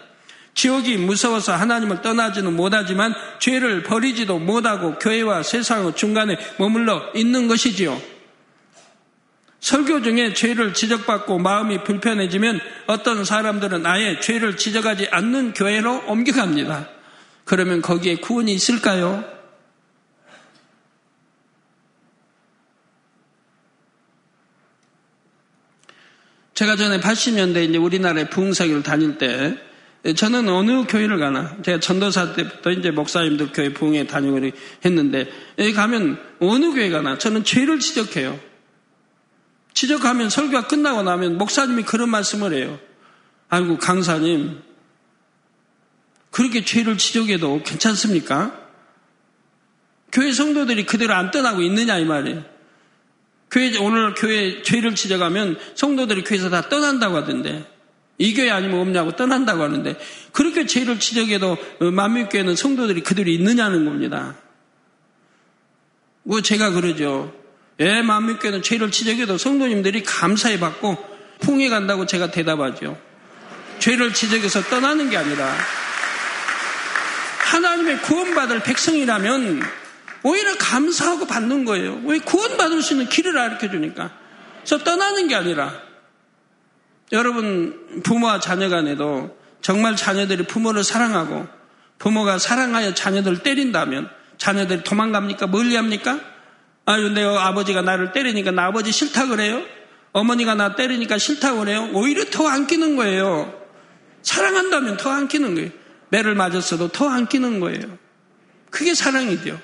지옥이 0.54 0.98
무서워서 0.98 1.54
하나님을 1.54 2.02
떠나지는 2.02 2.54
못하지만 2.54 3.14
죄를 3.40 3.82
버리지도 3.82 4.38
못하고 4.38 4.94
교회와 4.98 5.42
세상의 5.42 5.96
중간에 5.96 6.36
머물러 6.58 7.10
있는 7.14 7.48
것이지요. 7.48 8.00
설교 9.62 10.02
중에 10.02 10.34
죄를 10.34 10.74
지적받고 10.74 11.38
마음이 11.38 11.84
불편해지면 11.84 12.60
어떤 12.88 13.24
사람들은 13.24 13.86
아예 13.86 14.18
죄를 14.18 14.56
지적하지 14.56 15.06
않는 15.12 15.54
교회로 15.54 16.02
옮겨갑니다. 16.08 16.88
그러면 17.44 17.80
거기에 17.80 18.16
구원이 18.16 18.52
있을까요? 18.52 19.24
제가 26.54 26.74
전에 26.74 26.98
80년대 26.98 27.68
이제 27.68 27.78
우리나라에 27.78 28.28
부흥사기를 28.30 28.82
다닐 28.82 29.16
때 29.16 29.56
저는 30.16 30.48
어느 30.48 30.86
교회를 30.88 31.18
가나 31.18 31.56
제가 31.62 31.78
전도사 31.78 32.34
때부터 32.34 32.72
이제 32.72 32.90
목사님들 32.90 33.52
교회 33.52 33.72
부흥에 33.72 34.08
다니고 34.08 34.40
했는데 34.84 35.30
여기 35.58 35.72
가면 35.72 36.18
어느 36.40 36.74
교회 36.74 36.90
가나 36.90 37.16
저는 37.16 37.44
죄를 37.44 37.78
지적해요. 37.78 38.51
지적하면 39.74 40.30
설교가 40.30 40.66
끝나고 40.66 41.02
나면 41.02 41.38
목사님이 41.38 41.82
그런 41.84 42.10
말씀을 42.10 42.54
해요. 42.54 42.78
아이고 43.48 43.78
강사님 43.78 44.60
그렇게 46.30 46.64
죄를 46.64 46.98
지적해도 46.98 47.62
괜찮습니까? 47.62 48.58
교회 50.10 50.32
성도들이 50.32 50.86
그대로 50.86 51.14
안 51.14 51.30
떠나고 51.30 51.62
있느냐 51.62 51.98
이 51.98 52.04
말이에요. 52.04 52.44
교회 53.50 53.76
오늘 53.78 54.14
교회 54.14 54.62
죄를 54.62 54.94
지적하면 54.94 55.58
성도들이 55.74 56.24
교회에서 56.24 56.48
다 56.48 56.68
떠난다고 56.68 57.16
하던데 57.16 57.70
이 58.18 58.34
교회 58.34 58.50
아니면 58.50 58.80
없냐고 58.80 59.16
떠난다고 59.16 59.62
하는데 59.62 59.98
그렇게 60.32 60.64
죄를 60.66 60.98
지적해도 60.98 61.56
어, 61.80 61.90
만민교회는 61.90 62.56
성도들이 62.56 63.02
그대로 63.02 63.30
있느냐는 63.30 63.84
겁니다. 63.84 64.36
뭐 66.22 66.40
제가 66.40 66.70
그러죠. 66.70 67.34
예, 67.82 68.00
만민교회는 68.00 68.62
죄를 68.62 68.92
지적해도 68.92 69.38
성도님들이 69.38 70.04
감사히 70.04 70.60
받고 70.60 70.96
풍해 71.40 71.68
간다고 71.68 72.06
제가 72.06 72.30
대답하죠. 72.30 72.96
죄를 73.80 74.14
지적해서 74.14 74.62
떠나는 74.64 75.10
게 75.10 75.16
아니라 75.16 75.52
하나님의 77.40 78.02
구원받을 78.02 78.60
백성이라면 78.60 79.62
오히려 80.22 80.54
감사하고 80.56 81.26
받는 81.26 81.64
거예요. 81.64 82.00
왜 82.04 82.20
구원받을 82.20 82.82
수 82.82 82.94
있는 82.94 83.08
길을 83.08 83.36
알려 83.36 83.58
주니까. 83.58 84.12
그래서 84.58 84.78
떠나는 84.84 85.26
게 85.26 85.34
아니라 85.34 85.74
여러분 87.10 88.02
부모와 88.04 88.38
자녀 88.38 88.68
간에도 88.68 89.36
정말 89.60 89.96
자녀들이 89.96 90.44
부모를 90.44 90.84
사랑하고 90.84 91.48
부모가 91.98 92.38
사랑하여 92.38 92.94
자녀들을 92.94 93.38
때린다면 93.38 94.08
자녀들이 94.38 94.84
도망갑니까? 94.84 95.48
멀리 95.48 95.74
합니까? 95.74 96.20
아유, 96.84 97.08
내 97.10 97.22
아버지가 97.24 97.82
나를 97.82 98.12
때리니까 98.12 98.50
나 98.50 98.66
아버지 98.66 98.90
싫다 98.92 99.26
그래요? 99.26 99.62
어머니가 100.12 100.54
나 100.54 100.74
때리니까 100.74 101.16
싫다 101.18 101.54
그래요? 101.54 101.88
오히려 101.92 102.24
더 102.26 102.48
안 102.48 102.66
끼는 102.66 102.96
거예요. 102.96 103.52
사랑한다면 104.22 104.96
더 104.96 105.10
안 105.10 105.28
끼는 105.28 105.54
거예요. 105.54 105.70
매를 106.10 106.34
맞았어도 106.34 106.88
더 106.88 107.08
안 107.08 107.26
끼는 107.28 107.60
거예요. 107.60 107.98
그게 108.70 108.94
사랑이죠. 108.94 109.60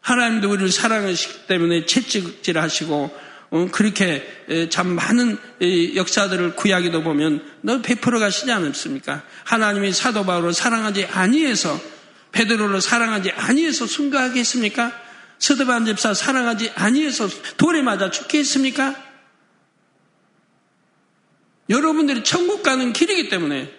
하나님도 0.00 0.50
우리를 0.50 0.70
사랑하시기 0.70 1.46
때문에 1.46 1.84
채찍질 1.86 2.58
하시고 2.58 3.10
어, 3.50 3.68
그렇게 3.72 4.24
참 4.70 4.88
많은 4.88 5.36
역사들을 5.94 6.54
구약에도 6.56 7.02
보면 7.02 7.44
너 7.62 7.82
베풀어 7.82 8.18
가시지 8.20 8.50
않습니까? 8.52 9.22
하나님이 9.44 9.92
사도 9.92 10.24
바울을 10.24 10.52
사랑하지 10.52 11.06
아니해서 11.06 11.78
베드로를 12.36 12.82
사랑하지 12.82 13.30
아니해서 13.30 13.86
순교하게 13.86 14.40
했습니까? 14.40 14.92
서드반 15.38 15.86
집사 15.86 16.12
사랑하지 16.12 16.72
아니해서 16.74 17.28
돌에 17.56 17.80
맞아 17.80 18.10
죽게 18.10 18.38
했습니까? 18.40 18.94
여러분들이 21.70 22.22
천국 22.24 22.62
가는 22.62 22.92
길이기 22.92 23.30
때문에 23.30 23.72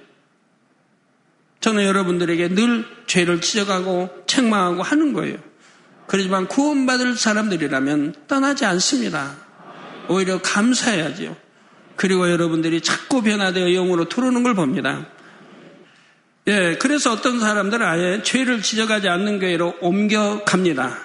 저는 1.60 1.84
여러분들에게 1.84 2.50
늘 2.50 2.86
죄를 3.06 3.42
지적하고 3.42 4.24
책망하고 4.26 4.82
하는 4.82 5.14
거예요. 5.14 5.38
그렇지만 6.08 6.48
구원받을 6.48 7.16
사람들이라면 7.16 8.16
떠나지 8.28 8.66
않습니다. 8.66 9.36
오히려 10.10 10.42
감사해야지요. 10.42 11.36
그리고 11.96 12.30
여러분들이 12.30 12.82
자꾸 12.82 13.22
변화되어 13.22 13.70
영으로 13.70 14.08
들어오는 14.10 14.42
걸 14.44 14.56
봅니다. 14.56 15.08
예, 16.48 16.78
그래서 16.80 17.12
어떤 17.12 17.40
사람들은 17.42 17.86
아예 17.86 18.24
죄를 18.24 18.62
지적하지 18.62 19.10
않는 19.10 19.40
교회로 19.40 19.76
옮겨갑니다. 19.82 20.98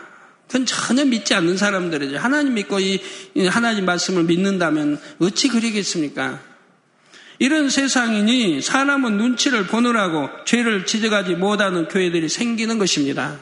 그건 0.47 0.67
전혀 0.67 1.05
믿지 1.05 1.35
않는 1.35 1.57
사람들이죠. 1.57 2.19
하나님 2.19 2.55
믿고 2.55 2.79
이 2.79 3.01
하나님 3.49 3.85
말씀을 3.85 4.25
믿는다면 4.25 5.01
어찌 5.19 5.49
그리겠습니까? 5.49 6.39
이런 7.41 7.71
세상이니 7.71 8.63
사람은 8.63 9.17
눈치를 9.17 9.67
보느라고 9.67 10.29
죄를 10.45 10.87
지적하지 10.87 11.35
못하는 11.35 11.89
교회들이 11.89 12.29
생기는 12.29 12.79
것입니다. 12.79 13.41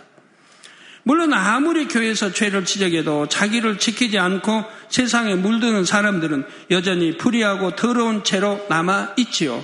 물론 1.03 1.35
아무리 1.35 1.87
교회에서 1.87 2.33
죄를 2.33 2.65
지적해도 2.65 3.29
자기를 3.29 3.79
지키지 3.79 4.19
않고 4.19 4.65
세상에 4.89 5.35
물드는 5.35 5.85
사람들은 5.85 6.45
여전히 6.71 7.19
불의하고 7.19 7.77
더러운 7.77 8.25
채로 8.25 8.65
남아 8.71 9.15
있지요. 9.19 9.63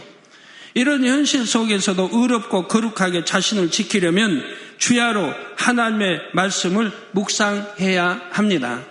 이런 0.76 1.06
현실 1.06 1.46
속에서도 1.46 2.10
의롭고 2.12 2.68
거룩하게 2.68 3.24
자신을 3.24 3.70
지키려면 3.70 4.44
주야로 4.76 5.32
하나님의 5.56 6.20
말씀을 6.34 6.92
묵상해야 7.12 8.28
합니다. 8.30 8.82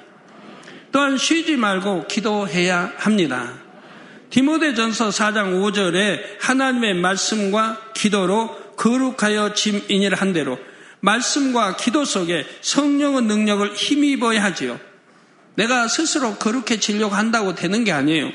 또한 0.91 1.15
쉬지 1.19 1.57
말고 1.57 2.07
기도해야 2.07 2.91
합니다. 2.97 3.53
디모데전서 4.31 5.09
4장 5.09 5.61
5절에 5.61 6.37
하나님의 6.39 6.95
말씀과 6.95 7.91
기도로 7.93 8.73
거룩하여 8.77 9.53
짐인이라 9.53 10.17
한 10.17 10.33
대로 10.33 10.57
말씀과 11.01 11.75
기도 11.75 12.03
속에 12.03 12.47
성령의 12.61 13.21
능력을 13.25 13.75
힘입어야 13.75 14.43
하지요. 14.43 14.79
내가 15.53 15.87
스스로 15.87 16.33
그렇게 16.37 16.79
지려고 16.79 17.13
한다고 17.13 17.53
되는 17.53 17.83
게 17.83 17.91
아니에요. 17.91 18.31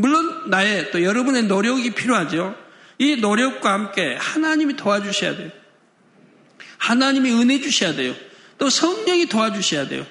물론 0.00 0.48
나의 0.48 0.90
또 0.90 1.02
여러분의 1.02 1.44
노력이 1.44 1.90
필요하죠. 1.90 2.56
이 2.98 3.16
노력과 3.16 3.72
함께 3.72 4.16
하나님이 4.18 4.76
도와주셔야 4.76 5.36
돼요. 5.36 5.50
하나님이 6.78 7.30
은혜 7.32 7.60
주셔야 7.60 7.94
돼요. 7.94 8.14
또 8.56 8.70
성령이 8.70 9.26
도와주셔야 9.26 9.88
돼요. 9.88 10.06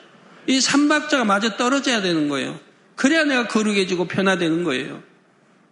이 0.47 0.61
삼박자가 0.61 1.25
마저 1.25 1.57
떨어져야 1.57 2.01
되는 2.01 2.29
거예요. 2.29 2.59
그래야 2.95 3.23
내가 3.23 3.47
거룩해지고 3.47 4.07
변화되는 4.07 4.63
거예요. 4.63 5.03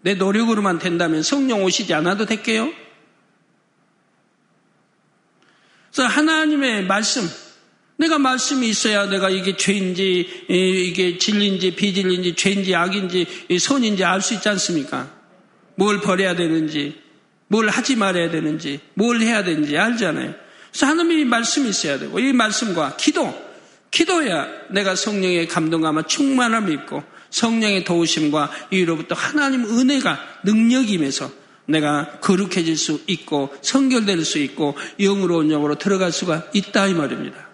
내 0.01 0.15
노력으로만 0.15 0.79
된다면 0.79 1.21
성령 1.21 1.63
오시지 1.63 1.93
않아도 1.93 2.25
될게요. 2.25 2.71
그래서 5.91 6.07
하나님의 6.09 6.85
말씀, 6.85 7.27
내가 7.97 8.19
말씀이 8.19 8.67
있어야 8.69 9.09
내가 9.09 9.29
이게 9.29 9.57
죄인지, 9.57 10.45
이게 10.49 11.17
진리인지, 11.17 11.75
비진리인지, 11.75 12.35
죄인지, 12.35 12.75
악인지, 12.75 13.25
선인지 13.59 14.03
알 14.03 14.21
수 14.21 14.35
있지 14.35 14.47
않습니까? 14.49 15.11
뭘 15.75 16.01
버려야 16.01 16.35
되는지, 16.35 16.95
뭘 17.47 17.69
하지 17.69 17.95
말아야 17.95 18.29
되는지, 18.29 18.79
뭘 18.93 19.21
해야 19.21 19.43
되는지 19.43 19.77
알잖아요. 19.77 20.33
그래서 20.71 20.85
하나님의 20.85 21.25
말씀이 21.25 21.69
있어야 21.69 21.97
되고, 21.97 22.19
이 22.19 22.33
말씀과 22.33 22.97
기도, 22.97 23.33
기도야 23.89 24.47
내가 24.69 24.95
성령의 24.95 25.47
감동감과 25.47 26.03
충만함을 26.03 26.73
입고 26.73 27.03
성령의 27.29 27.83
도우심과 27.83 28.51
이로부터 28.69 29.15
하나님 29.15 29.63
은혜가 29.63 30.19
능력임에서 30.43 31.31
내가 31.65 32.19
거룩해질 32.19 32.77
수 32.77 33.01
있고 33.07 33.53
성결될 33.61 34.23
수 34.23 34.39
있고 34.39 34.75
영으로 34.99 35.37
운 35.37 35.49
영으로 35.49 35.75
들어갈 35.75 36.11
수가 36.11 36.47
있다 36.53 36.87
이 36.87 36.93
말입니다. 36.93 37.46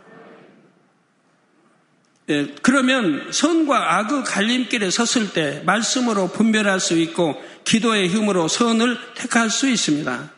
예, 2.30 2.48
그러면 2.62 3.28
선과 3.32 3.98
악의 3.98 4.24
갈림길에 4.24 4.90
섰을 4.90 5.34
때 5.34 5.62
말씀으로 5.66 6.30
분별할 6.30 6.80
수 6.80 6.98
있고 6.98 7.42
기도의 7.66 8.08
힘으로 8.08 8.48
선을 8.48 8.98
택할 9.16 9.50
수 9.50 9.68
있습니다. 9.68 10.32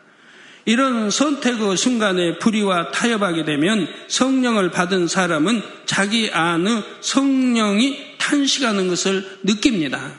이런 0.64 1.10
선택의 1.10 1.76
순간에 1.76 2.38
불의와 2.38 2.90
타협하게 2.90 3.44
되면 3.44 3.86
성령을 4.08 4.72
받은 4.72 5.06
사람은 5.06 5.62
자기 5.84 6.28
안의 6.32 6.82
성령이 7.00 8.16
탄식하는 8.18 8.88
것을 8.88 9.38
느낍니다. 9.44 10.10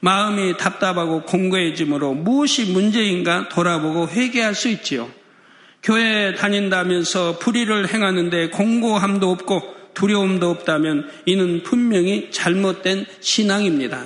마음이 0.00 0.56
답답하고 0.56 1.22
공고해지므로 1.22 2.14
무엇이 2.14 2.72
문제인가 2.72 3.48
돌아보고 3.48 4.08
회개할 4.08 4.56
수 4.56 4.68
있지요. 4.68 5.08
교회 5.80 6.34
다닌다면서 6.34 7.38
불의를 7.38 7.92
행하는데 7.92 8.48
공고함도 8.50 9.30
없고 9.30 9.81
두려움도 9.94 10.48
없다면 10.50 11.08
이는 11.26 11.62
분명히 11.62 12.30
잘못된 12.30 13.06
신앙입니다. 13.20 14.04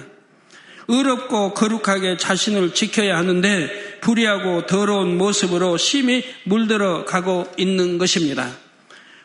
의롭고 0.89 1.55
거룩하게 1.55 2.17
자신을 2.17 2.73
지켜야 2.73 3.17
하는데 3.17 3.99
불의하고 4.01 4.67
더러운 4.67 5.19
모습으로 5.19 5.77
심히 5.77 6.23
물들어 6.45 7.05
가고 7.05 7.47
있는 7.57 7.99
것입니다. 7.99 8.51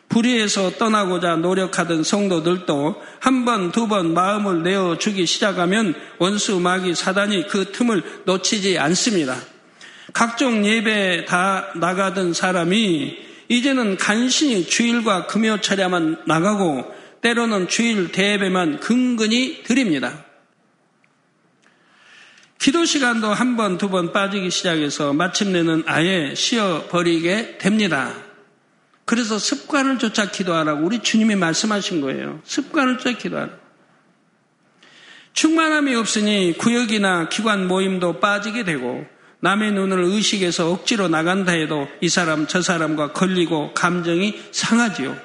불의에서 0.08 0.72
떠나고자 0.72 1.36
노력하던 1.36 2.02
성도들도 2.02 3.02
한 3.20 3.44
번, 3.46 3.72
두 3.72 3.86
번 3.86 4.12
마음을 4.12 4.62
내어주기 4.62 5.24
시작하면 5.24 5.94
원수 6.18 6.60
마귀 6.60 6.94
사단이 6.94 7.46
그 7.46 7.72
틈을 7.72 8.02
놓치지 8.26 8.78
않습니다. 8.78 9.36
각종 10.12 10.66
예배에 10.66 11.24
다 11.24 11.70
나가던 11.76 12.34
사람이 12.34 13.16
이제는 13.52 13.98
간신히 13.98 14.66
주일과 14.66 15.26
금요철야만 15.26 16.22
나가고 16.26 16.90
때로는 17.20 17.68
주일 17.68 18.10
대예배만 18.10 18.80
근근히 18.80 19.62
드립니다. 19.62 20.24
기도 22.58 22.86
시간도 22.86 23.28
한 23.28 23.56
번, 23.58 23.76
두 23.76 23.90
번 23.90 24.12
빠지기 24.12 24.50
시작해서 24.50 25.12
마침내는 25.12 25.82
아예 25.84 26.34
쉬어버리게 26.34 27.58
됩니다. 27.58 28.14
그래서 29.04 29.38
습관을 29.38 29.98
쫓아 29.98 30.30
기도하라고 30.30 30.86
우리 30.86 31.00
주님이 31.00 31.34
말씀하신 31.36 32.00
거예요. 32.00 32.40
습관을 32.44 32.96
쫓아 32.98 33.18
기도하라고. 33.18 33.60
충만함이 35.34 35.94
없으니 35.94 36.54
구역이나 36.56 37.28
기관 37.28 37.68
모임도 37.68 38.20
빠지게 38.20 38.64
되고 38.64 39.06
남의 39.42 39.72
눈을 39.72 40.04
의식해서 40.04 40.70
억지로 40.70 41.08
나간다 41.08 41.50
해도 41.50 41.88
이 42.00 42.08
사람 42.08 42.46
저 42.46 42.62
사람과 42.62 43.12
걸리고 43.12 43.74
감정이 43.74 44.40
상하지요. 44.52 45.16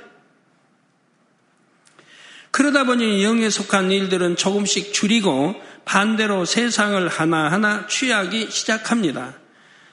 그러다 2.49 2.85
보니 2.85 3.23
영에 3.23 3.51
속한 3.51 3.91
일들은 3.91 4.35
조금씩 4.35 4.91
줄이고 4.91 5.55
반대로 5.85 6.45
세상을 6.45 7.07
하나하나 7.07 7.85
취하기 7.85 8.49
시작합니다. 8.49 9.35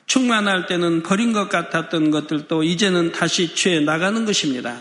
충만할 0.07 0.67
때는 0.67 1.03
버린 1.03 1.35
것 1.35 1.51
같았던 1.51 2.11
것들도 2.11 2.63
이제는 2.63 3.13
다시 3.13 3.55
취해 3.55 3.81
나가는 3.81 4.25
것입니다. 4.25 4.81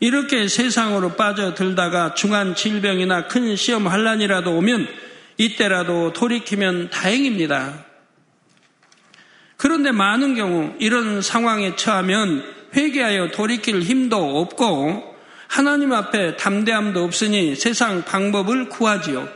이렇게 0.00 0.48
세상으로 0.48 1.14
빠져들다가 1.14 2.14
중한 2.14 2.56
질병이나 2.56 3.28
큰 3.28 3.54
시험 3.54 3.86
환란이라도 3.86 4.56
오면 4.56 4.88
이때라도 5.36 6.12
돌이키면 6.12 6.90
다행입니다. 6.90 7.89
그런데 9.60 9.92
많은 9.92 10.36
경우 10.36 10.72
이런 10.78 11.20
상황에 11.20 11.76
처하면 11.76 12.42
회개하여 12.74 13.30
돌이킬 13.30 13.82
힘도 13.82 14.40
없고 14.40 15.14
하나님 15.48 15.92
앞에 15.92 16.38
담대함도 16.38 17.04
없으니 17.04 17.54
세상 17.56 18.02
방법을 18.06 18.70
구하지요. 18.70 19.28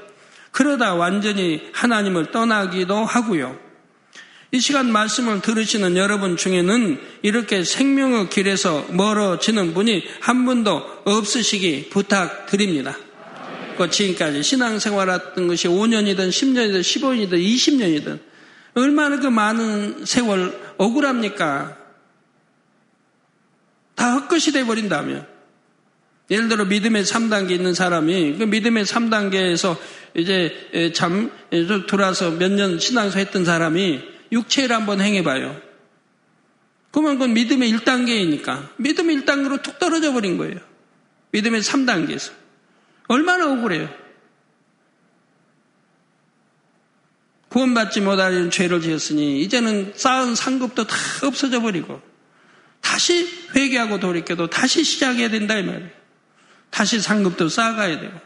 그러다 0.51 0.95
완전히 0.95 1.69
하나님을 1.75 2.31
떠나기도 2.31 3.05
하고요. 3.05 3.59
이 4.51 4.61
시간 4.61 4.91
말씀을 4.91 5.43
들으시는 5.43 5.99
여러분 5.99 6.39
중에는 6.39 6.99
이렇게 7.21 7.63
생명의 7.63 8.31
길에서 8.31 8.87
멀어지는 8.93 9.75
분이 9.75 10.05
한 10.21 10.47
분도 10.47 10.83
없으시기 11.05 11.91
부탁드립니다. 11.91 12.97
그 13.77 13.91
지금까지 13.91 14.43
신앙생활 14.43 15.11
했던 15.11 15.49
것이 15.49 15.69
5년이든 15.69 16.31
10년이든 16.31 16.81
15년이든 16.81 17.33
20년이든 17.33 18.34
얼마나 18.75 19.19
그 19.19 19.27
많은 19.27 20.05
세월 20.05 20.75
억울합니까? 20.79 21.79
다 23.95 24.13
헛것이 24.15 24.53
돼버린다면 24.53 25.27
예를 26.31 26.49
들어 26.49 26.65
믿음의 26.65 27.05
3단계 27.05 27.53
있는 27.53 27.75
사람이 27.75 28.39
그 28.39 28.45
믿음의 28.45 28.85
3단계에서 28.85 29.77
이제 30.15 30.93
참 30.95 31.31
돌아서 31.87 32.31
몇 32.31 32.51
년 32.53 32.79
신앙서 32.79 33.19
했던 33.19 33.45
사람이 33.45 34.03
육체를 34.33 34.75
한번 34.75 35.01
행해봐요. 35.01 35.61
그러면 36.91 37.15
그건 37.15 37.35
믿음의 37.35 37.73
1단계이니까 37.73 38.69
믿음의 38.79 39.19
1단계로 39.19 39.63
툭 39.63 39.79
떨어져 39.79 40.13
버린 40.13 40.39
거예요. 40.39 40.59
믿음의 41.33 41.61
3단계에서. 41.63 42.33
얼마나 43.09 43.53
억울해요. 43.53 43.89
구원받지 47.55 48.01
못하는 48.01 48.51
죄를 48.51 48.81
지었으니 48.81 49.41
이제는 49.43 49.93
쌓은 49.95 50.35
상급도 50.35 50.89
다 50.89 50.97
없어져 51.23 51.61
버리고 51.61 52.03
다시 52.81 53.29
회개하고 53.55 54.01
돌이켜도 54.01 54.51
다시 54.51 54.83
시작해야 54.83 55.31
된다 55.31 55.57
이 55.57 55.63
말이에요. 55.63 55.89
다시 56.71 57.01
상급도 57.01 57.49
쌓아가야 57.49 58.01
되고. 58.01 58.21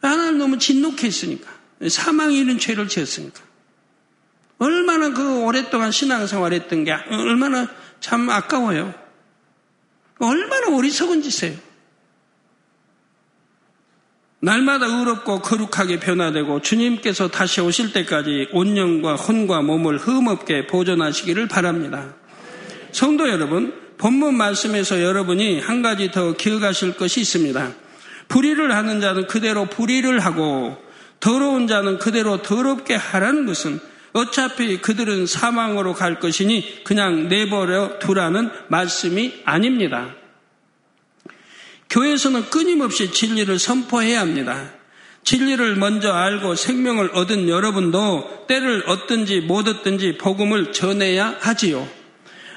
하나님 0.00 0.38
너무 0.38 0.58
진노했으니까. 0.58 1.50
사망이 1.88 2.38
이런 2.38 2.60
죄를 2.60 2.86
지었으니까. 2.86 3.40
얼마나 4.58 5.10
그 5.10 5.40
오랫동안 5.40 5.90
신앙생활 5.90 6.52
했던 6.52 6.84
게 6.84 6.92
얼마나 6.92 7.68
참 7.98 8.30
아까워요. 8.30 8.94
얼마나 10.20 10.76
어리석은 10.76 11.22
짓이에요. 11.22 11.58
날마다 14.44 14.84
의롭고 14.84 15.40
거룩하게 15.40 15.98
변화되고 16.00 16.60
주님께서 16.60 17.28
다시 17.28 17.62
오실 17.62 17.94
때까지 17.94 18.48
온영과 18.52 19.14
혼과 19.14 19.62
몸을 19.62 19.96
흠없게 19.96 20.66
보존하시기를 20.66 21.48
바랍니다. 21.48 22.14
성도 22.92 23.30
여러분, 23.30 23.72
본문 23.96 24.36
말씀에서 24.36 25.02
여러분이 25.02 25.60
한 25.60 25.80
가지 25.80 26.10
더 26.10 26.34
기억하실 26.34 26.96
것이 26.96 27.22
있습니다. 27.22 27.72
불의를 28.28 28.74
하는 28.76 29.00
자는 29.00 29.26
그대로 29.26 29.64
불의를 29.64 30.20
하고 30.20 30.76
더러운 31.20 31.66
자는 31.66 31.98
그대로 31.98 32.42
더럽게 32.42 32.96
하라는 32.96 33.46
것은 33.46 33.80
어차피 34.12 34.76
그들은 34.76 35.24
사망으로 35.26 35.94
갈 35.94 36.20
것이니 36.20 36.84
그냥 36.84 37.30
내버려 37.30 37.98
두라는 37.98 38.50
말씀이 38.68 39.40
아닙니다. 39.46 40.14
교회에서는 41.90 42.50
끊임없이 42.50 43.12
진리를 43.12 43.58
선포해야 43.58 44.20
합니다. 44.20 44.70
진리를 45.24 45.76
먼저 45.76 46.12
알고 46.12 46.54
생명을 46.54 47.10
얻은 47.14 47.48
여러분도 47.48 48.44
때를 48.46 48.84
얻든지 48.86 49.40
못 49.42 49.66
얻든지 49.66 50.18
복음을 50.18 50.72
전해야 50.72 51.36
하지요. 51.40 51.88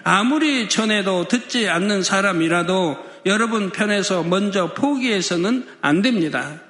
아무리 0.03 0.69
전해도 0.69 1.27
듣지 1.27 1.69
않는 1.69 2.03
사람이라도 2.03 2.97
여러분 3.25 3.71
편에서 3.71 4.23
먼저 4.23 4.73
포기해서는 4.73 5.67
안 5.81 6.01
됩니다. 6.01 6.61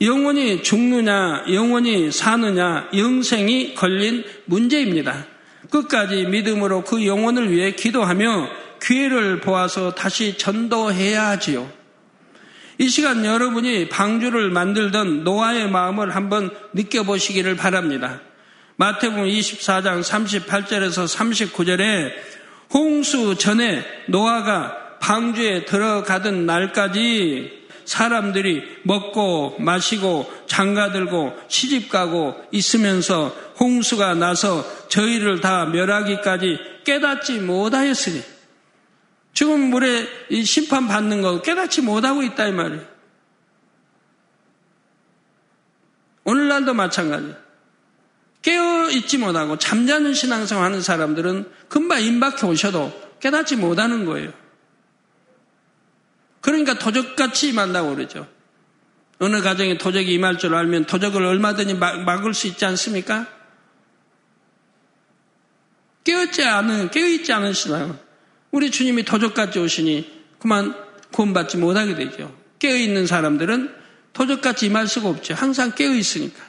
영원히 0.00 0.62
죽느냐, 0.62 1.44
영원히 1.52 2.12
사느냐, 2.12 2.88
영생이 2.94 3.74
걸린 3.74 4.24
문제입니다. 4.44 5.26
끝까지 5.70 6.24
믿음으로 6.26 6.84
그 6.84 7.04
영혼을 7.04 7.50
위해 7.50 7.72
기도하며 7.72 8.48
기회를 8.80 9.40
보아서 9.40 9.94
다시 9.94 10.38
전도해야 10.38 11.28
하지요. 11.30 11.77
이 12.80 12.88
시간 12.88 13.24
여러분이 13.24 13.88
방주를 13.88 14.50
만들던 14.50 15.24
노아의 15.24 15.68
마음을 15.68 16.14
한번 16.14 16.50
느껴보시기를 16.74 17.56
바랍니다. 17.56 18.20
마태복음 18.76 19.24
24장 19.24 20.00
38절에서 20.00 21.52
39절에 21.52 22.12
홍수 22.72 23.36
전에 23.36 23.84
노아가 24.06 24.98
방주에 25.00 25.64
들어가던 25.64 26.46
날까지 26.46 27.58
사람들이 27.84 28.62
먹고 28.84 29.56
마시고 29.58 30.30
장가들고 30.46 31.34
시집가고 31.48 32.36
있으면서 32.52 33.34
홍수가 33.58 34.14
나서 34.14 34.64
저희를 34.88 35.40
다 35.40 35.64
멸하기까지 35.64 36.58
깨닫지 36.84 37.40
못하였으니 37.40 38.37
지금 39.32 39.70
물에 39.70 40.06
심판 40.44 40.88
받는 40.88 41.22
거 41.22 41.42
깨닫지 41.42 41.82
못하고 41.82 42.22
있다 42.22 42.48
이 42.48 42.52
말이에요. 42.52 42.84
오늘날도 46.24 46.74
마찬가지. 46.74 47.34
깨어 48.42 48.90
있지 48.90 49.18
못하고 49.18 49.58
잠자는 49.58 50.14
신앙생활 50.14 50.64
하는 50.64 50.82
사람들은 50.82 51.50
금방 51.68 52.02
임박해 52.02 52.46
오셔도 52.46 52.92
깨닫지 53.20 53.56
못하는 53.56 54.04
거예요. 54.04 54.32
그러니까 56.40 56.78
도적같이 56.78 57.48
임한다고 57.48 57.94
그러죠. 57.94 58.28
어느 59.18 59.40
가정에 59.40 59.76
도적이 59.78 60.14
임할 60.14 60.38
줄 60.38 60.54
알면 60.54 60.86
도적을 60.86 61.24
얼마든지 61.24 61.74
막을 61.74 62.34
수 62.34 62.46
있지 62.46 62.64
않습니까? 62.64 63.26
깨어있지 66.04 66.44
않은, 66.44 66.90
깨어있지 66.90 67.32
않은 67.32 67.52
신앙. 67.52 67.98
우리 68.50 68.70
주님이 68.70 69.04
도적같이 69.04 69.58
오시니 69.58 70.10
그만 70.38 70.74
구원받지 71.12 71.56
못하게 71.56 71.94
되죠. 71.94 72.34
깨어있는 72.58 73.06
사람들은 73.06 73.74
도적같이 74.12 74.66
임할 74.66 74.88
수가 74.88 75.08
없죠. 75.08 75.34
항상 75.34 75.72
깨어있으니까. 75.74 76.48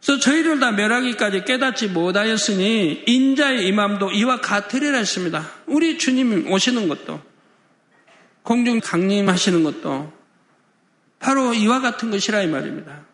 그래서 0.00 0.20
저희를 0.20 0.60
다 0.60 0.70
멸하기까지 0.70 1.44
깨닫지 1.44 1.88
못하였으니 1.88 3.02
인자의 3.06 3.66
임함도 3.66 4.12
이와 4.12 4.40
같으리라 4.40 4.98
했습니다. 4.98 5.50
우리 5.66 5.98
주님 5.98 6.50
오시는 6.52 6.86
것도 6.88 7.20
공중 8.42 8.78
강림하시는 8.78 9.64
것도 9.64 10.12
바로 11.18 11.54
이와 11.54 11.80
같은 11.80 12.12
것이라 12.12 12.42
이 12.42 12.46
말입니다. 12.46 13.04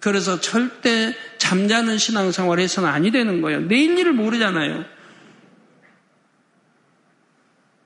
그래서 0.00 0.40
절대 0.40 1.14
잠자는 1.38 1.98
신앙생활을 1.98 2.62
해서는 2.62 2.88
아니 2.88 3.10
되는 3.10 3.42
거예요. 3.42 3.60
내일 3.60 3.98
일을 3.98 4.12
모르잖아요. 4.12 4.84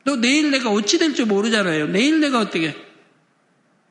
또 0.05 0.16
내일 0.16 0.50
내가 0.50 0.70
어찌 0.70 0.98
될지 0.98 1.24
모르잖아요. 1.24 1.88
내일 1.88 2.20
내가 2.20 2.40
어떻게 2.40 2.77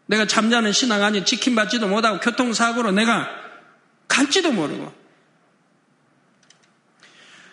내가 0.05 0.25
잠자는 0.25 0.71
신앙 0.71 1.03
아니 1.03 1.25
지킴받지도 1.25 1.87
못하고 1.87 2.19
교통사고로 2.19 2.91
내가 2.91 3.29
갈지도 4.07 4.51
모르고 4.51 4.93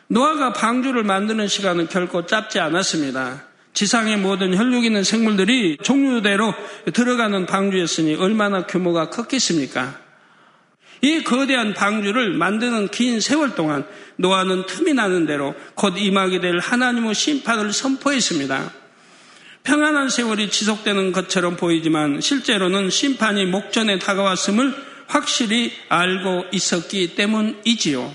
노아가 0.08 0.52
방주를 0.52 1.04
만드는 1.04 1.46
시간은 1.46 1.88
결코 1.88 2.26
짧지 2.26 2.58
않았습니다. 2.58 3.44
지상의 3.72 4.18
모든 4.18 4.56
혈육 4.56 4.84
있는 4.84 5.04
생물들이 5.04 5.78
종류대로 5.82 6.52
들어가는 6.92 7.46
방주였으니 7.46 8.16
얼마나 8.16 8.66
규모가 8.66 9.10
컸겠습니까? 9.10 9.99
이 11.02 11.22
거대한 11.22 11.72
방주를 11.74 12.34
만드는 12.34 12.88
긴 12.88 13.20
세월 13.20 13.54
동안 13.54 13.84
노아는 14.16 14.66
틈이 14.66 14.94
나는 14.94 15.26
대로 15.26 15.54
곧 15.74 15.94
임하게 15.96 16.40
될 16.40 16.58
하나님의 16.58 17.14
심판을 17.14 17.72
선포했습니다. 17.72 18.72
평안한 19.62 20.08
세월이 20.08 20.50
지속되는 20.50 21.12
것처럼 21.12 21.56
보이지만 21.56 22.20
실제로는 22.20 22.90
심판이 22.90 23.46
목전에 23.46 23.98
다가왔음을 23.98 24.74
확실히 25.06 25.72
알고 25.88 26.46
있었기 26.52 27.14
때문이지요. 27.14 28.14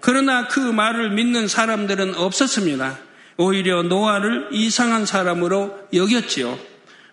그러나 0.00 0.46
그 0.48 0.60
말을 0.60 1.10
믿는 1.10 1.48
사람들은 1.48 2.14
없었습니다. 2.14 2.98
오히려 3.38 3.82
노아를 3.82 4.48
이상한 4.52 5.06
사람으로 5.06 5.88
여겼지요. 5.92 6.58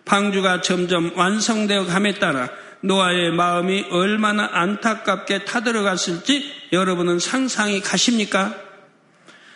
방주가 0.04 0.60
점점 0.60 1.12
완성되어 1.16 1.86
감에 1.86 2.14
따라 2.18 2.50
노아의 2.84 3.32
마음이 3.32 3.86
얼마나 3.90 4.48
안타깝게 4.52 5.44
타들어갔을지 5.44 6.68
여러분은 6.72 7.18
상상이 7.18 7.80
가십니까? 7.80 8.54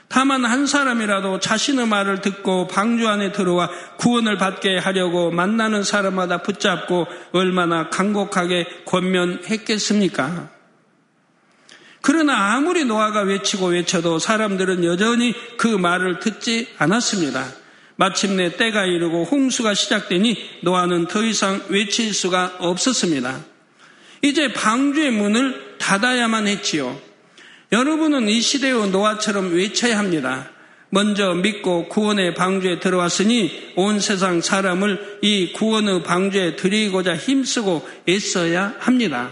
다만 0.09 0.47
한 0.47 0.67
사람이라도 0.67 1.39
자신의 1.39 1.87
말을 1.87 2.23
듣고 2.23 2.67
방주 2.67 3.07
안에 3.07 3.33
들어와 3.33 3.69
구원을 3.99 4.39
받게 4.39 4.79
하려고 4.79 5.31
만나는 5.31 5.83
사람마다 5.83 6.39
붙잡고 6.39 7.07
얼마나 7.33 7.91
간곡하게 7.91 8.85
권면했겠습니까? 8.87 10.49
그러나 12.01 12.55
아무리 12.55 12.87
노아가 12.87 13.21
외치고 13.21 13.67
외쳐도 13.67 14.19
사람들은 14.19 14.85
여전히 14.85 15.35
그 15.59 15.67
말을 15.67 16.21
듣지 16.21 16.69
않았습니다. 16.79 17.45
마침내 17.99 18.57
때가 18.57 18.85
이르고 18.87 19.25
홍수가 19.25 19.75
시작되니 19.75 20.37
노아는 20.63 21.09
더 21.09 21.25
이상 21.25 21.61
외칠 21.69 22.15
수가 22.15 22.55
없었습니다. 22.61 23.45
이제 24.23 24.53
방주의 24.53 25.11
문을 25.11 25.79
닫아야만 25.79 26.47
했지요. 26.47 26.97
여러분은 27.73 28.29
이 28.29 28.41
시대의 28.41 28.91
노아처럼 28.91 29.53
외쳐야 29.53 29.99
합니다. 29.99 30.49
먼저 30.91 31.35
믿고 31.35 31.89
구원의 31.89 32.35
방주에 32.35 32.79
들어왔으니 32.79 33.73
온 33.75 33.99
세상 33.99 34.41
사람을 34.41 35.19
이 35.23 35.53
구원의 35.53 36.05
방주에 36.05 36.55
들이고자 36.55 37.17
힘쓰고 37.17 37.87
애써야 38.09 38.77
합니다. 38.79 39.31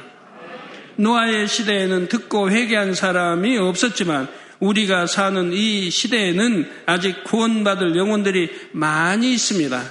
노아의 0.97 1.47
시대에는 1.47 2.09
듣고 2.09 2.51
회개한 2.51 2.95
사람이 2.95 3.59
없었지만 3.59 4.29
우리가 4.61 5.07
사는 5.07 5.53
이 5.53 5.91
시대에는 5.91 6.71
아직 6.87 7.25
구원받을 7.25 7.97
영혼들이 7.97 8.51
많이 8.73 9.33
있습니다. 9.33 9.83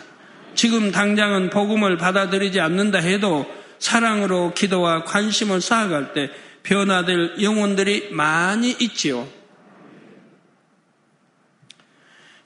지금 0.55 0.91
당장은 0.91 1.49
복음을 1.49 1.97
받아들이지 1.97 2.59
않는다 2.59 2.99
해도 2.99 3.45
사랑으로 3.79 4.53
기도와 4.53 5.03
관심을 5.03 5.61
쌓아갈 5.61 6.13
때 6.13 6.29
변화될 6.63 7.41
영혼들이 7.41 8.09
많이 8.11 8.71
있지요. 8.79 9.27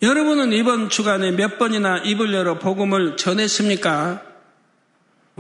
여러분은 0.02 0.54
이번 0.54 0.90
주간에 0.90 1.32
몇 1.32 1.58
번이나 1.58 2.00
입을 2.00 2.34
열어 2.34 2.58
복음을 2.58 3.18
전했습니까? 3.18 4.24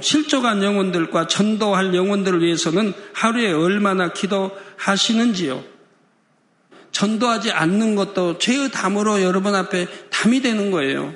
실족한 0.02 0.64
영혼들과 0.64 1.28
전도할 1.28 1.94
영혼들을 1.94 2.42
위해서는 2.42 2.94
하루에 3.14 3.52
얼마나 3.52 4.12
기도하시는지요? 4.12 5.79
전도하지 7.00 7.52
않는 7.52 7.96
것도 7.96 8.40
죄의 8.40 8.72
담으로 8.72 9.22
여러분 9.22 9.56
앞에 9.56 9.88
담이 10.10 10.42
되는 10.42 10.70
거예요. 10.70 11.14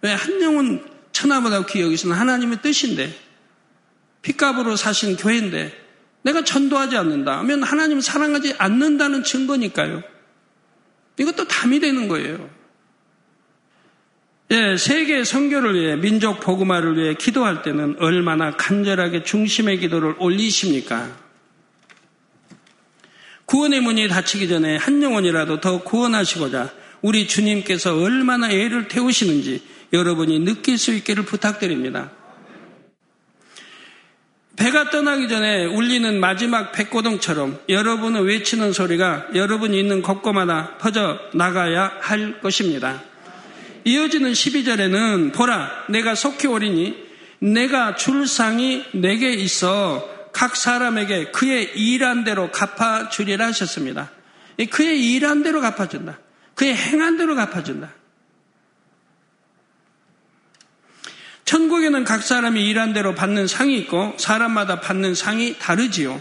왜 0.00 0.14
한 0.14 0.40
영혼 0.40 0.82
천하보다 1.12 1.66
귀 1.66 1.82
여기서는 1.82 2.16
하나님의 2.16 2.62
뜻인데 2.62 3.14
핏값으로 4.22 4.76
사신 4.76 5.16
교회인데 5.16 5.72
내가 6.22 6.44
전도하지 6.44 6.96
않는다 6.96 7.38
하면 7.40 7.62
하나님 7.62 8.00
사랑하지 8.00 8.54
않는다는 8.56 9.22
증거니까요. 9.22 10.02
이것도 11.18 11.46
담이 11.46 11.80
되는 11.80 12.08
거예요. 12.08 12.48
예, 14.52 14.76
세계 14.78 15.24
선교를 15.24 15.74
위해 15.74 15.96
민족 15.96 16.40
복음화를 16.40 16.96
위해 16.96 17.14
기도할 17.14 17.62
때는 17.62 17.96
얼마나 17.98 18.52
간절하게 18.52 19.24
중심의 19.24 19.78
기도를 19.78 20.14
올리십니까? 20.18 21.25
구원의 23.46 23.80
문이 23.80 24.08
닫히기 24.08 24.48
전에 24.48 24.76
한 24.76 25.02
영혼이라도 25.02 25.60
더 25.60 25.82
구원하시고자 25.82 26.72
우리 27.00 27.28
주님께서 27.28 27.96
얼마나 27.96 28.50
애를 28.50 28.88
태우시는지 28.88 29.62
여러분이 29.92 30.40
느낄 30.40 30.78
수 30.78 30.92
있기를 30.92 31.24
부탁드립니다. 31.24 32.10
배가 34.56 34.90
떠나기 34.90 35.28
전에 35.28 35.66
울리는 35.66 36.18
마지막 36.18 36.72
백고동처럼 36.72 37.60
여러분의 37.68 38.24
외치는 38.24 38.72
소리가 38.72 39.28
여러분이 39.34 39.78
있는 39.78 40.02
곳곳마다 40.02 40.78
퍼져 40.78 41.20
나가야 41.34 41.98
할 42.00 42.40
것입니다. 42.40 43.02
이어지는 43.84 44.32
12절에는 44.32 45.32
보라 45.34 45.86
내가 45.90 46.14
속히 46.14 46.48
오리니 46.48 46.96
내가 47.38 47.94
줄 47.94 48.26
상이 48.26 48.82
내게 48.92 49.34
있어 49.34 50.15
각 50.36 50.54
사람에게 50.54 51.30
그의 51.30 51.72
일한 51.78 52.22
대로 52.22 52.52
갚아주리라 52.52 53.46
하셨습니다. 53.46 54.10
그의 54.70 55.14
일한 55.14 55.42
대로 55.42 55.62
갚아준다. 55.62 56.18
그의 56.54 56.76
행한 56.76 57.16
대로 57.16 57.34
갚아준다. 57.34 57.88
천국에는 61.46 62.04
각 62.04 62.22
사람이 62.22 62.68
일한 62.68 62.92
대로 62.92 63.14
받는 63.14 63.46
상이 63.46 63.78
있고 63.78 64.14
사람마다 64.18 64.80
받는 64.80 65.14
상이 65.14 65.58
다르지요. 65.58 66.20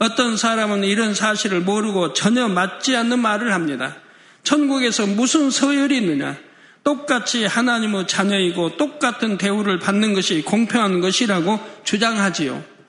어떤 0.00 0.36
사람은 0.36 0.84
이런 0.84 1.14
사실을 1.14 1.60
모르고 1.60 2.12
전혀 2.12 2.46
맞지 2.46 2.94
않는 2.94 3.20
말을 3.20 3.54
합니다. 3.54 3.96
천국에서 4.42 5.06
무슨 5.06 5.50
서열이 5.50 5.96
있느냐? 5.96 6.36
똑같이 6.84 7.46
하나님의 7.46 8.06
자녀이고 8.06 8.76
똑같은 8.76 9.38
대우를 9.38 9.78
받는 9.78 10.12
것이 10.12 10.42
공평한 10.42 11.00
것이라고 11.00 11.58
주장하지요. 11.84 12.79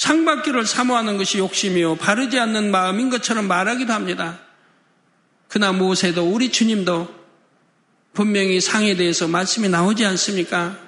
상받기를 0.00 0.64
사모하는 0.64 1.18
것이 1.18 1.36
욕심이요. 1.36 1.96
바르지 1.96 2.38
않는 2.38 2.70
마음인 2.70 3.10
것처럼 3.10 3.46
말하기도 3.46 3.92
합니다. 3.92 4.40
그나 5.46 5.72
모세도 5.72 6.24
우리 6.24 6.50
주님도 6.50 7.14
분명히 8.14 8.62
상에 8.62 8.96
대해서 8.96 9.28
말씀이 9.28 9.68
나오지 9.68 10.06
않습니까? 10.06 10.78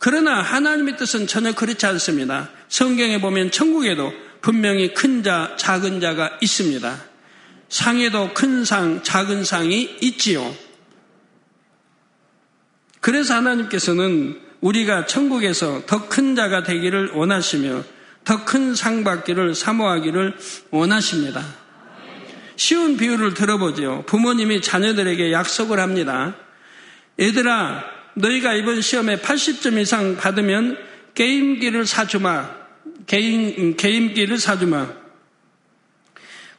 그러나 0.00 0.42
하나님의 0.42 0.96
뜻은 0.96 1.28
전혀 1.28 1.52
그렇지 1.52 1.86
않습니다. 1.86 2.50
성경에 2.68 3.20
보면 3.20 3.52
천국에도 3.52 4.12
분명히 4.40 4.92
큰 4.94 5.22
자, 5.22 5.54
작은 5.56 6.00
자가 6.00 6.38
있습니다. 6.42 7.04
상에도 7.68 8.34
큰 8.34 8.64
상, 8.64 9.04
작은 9.04 9.44
상이 9.44 9.96
있지요. 10.00 10.63
그래서 13.04 13.34
하나님께서는 13.34 14.40
우리가 14.62 15.04
천국에서 15.04 15.82
더 15.84 16.08
큰 16.08 16.34
자가 16.34 16.62
되기를 16.62 17.10
원하시며 17.10 17.82
더 18.24 18.46
큰 18.46 18.74
상 18.74 19.04
받기를 19.04 19.54
사모하기를 19.54 20.34
원하십니다. 20.70 21.44
쉬운 22.56 22.96
비유를 22.96 23.34
들어보죠. 23.34 24.04
부모님이 24.06 24.62
자녀들에게 24.62 25.32
약속을 25.32 25.80
합니다. 25.80 26.34
얘들아, 27.20 27.84
너희가 28.14 28.54
이번 28.54 28.80
시험에 28.80 29.18
80점 29.18 29.78
이상 29.82 30.16
받으면 30.16 30.78
게임기를 31.14 31.84
사주마. 31.84 32.48
게임, 33.06 33.76
게임기를 33.76 34.38
사주마. 34.38 34.88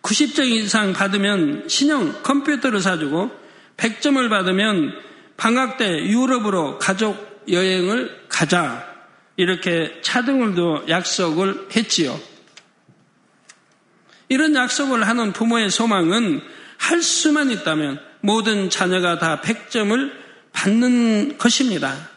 90점 0.03 0.47
이상 0.51 0.93
받으면 0.93 1.67
신형 1.69 2.21
컴퓨터를 2.21 2.81
사주고 2.81 3.31
100점을 3.77 4.29
받으면 4.29 5.14
방학 5.37 5.77
때 5.77 5.89
유럽으로 6.05 6.79
가족 6.79 7.43
여행을 7.49 8.25
가자. 8.29 8.95
이렇게 9.37 9.99
차등을도 10.01 10.85
약속을 10.87 11.67
했지요. 11.75 12.19
이런 14.29 14.55
약속을 14.55 15.07
하는 15.07 15.33
부모의 15.33 15.69
소망은 15.69 16.41
할 16.77 17.01
수만 17.01 17.51
있다면 17.51 17.99
모든 18.21 18.69
자녀가 18.69 19.19
다 19.19 19.41
100점을 19.41 20.11
받는 20.53 21.37
것입니다. 21.37 22.09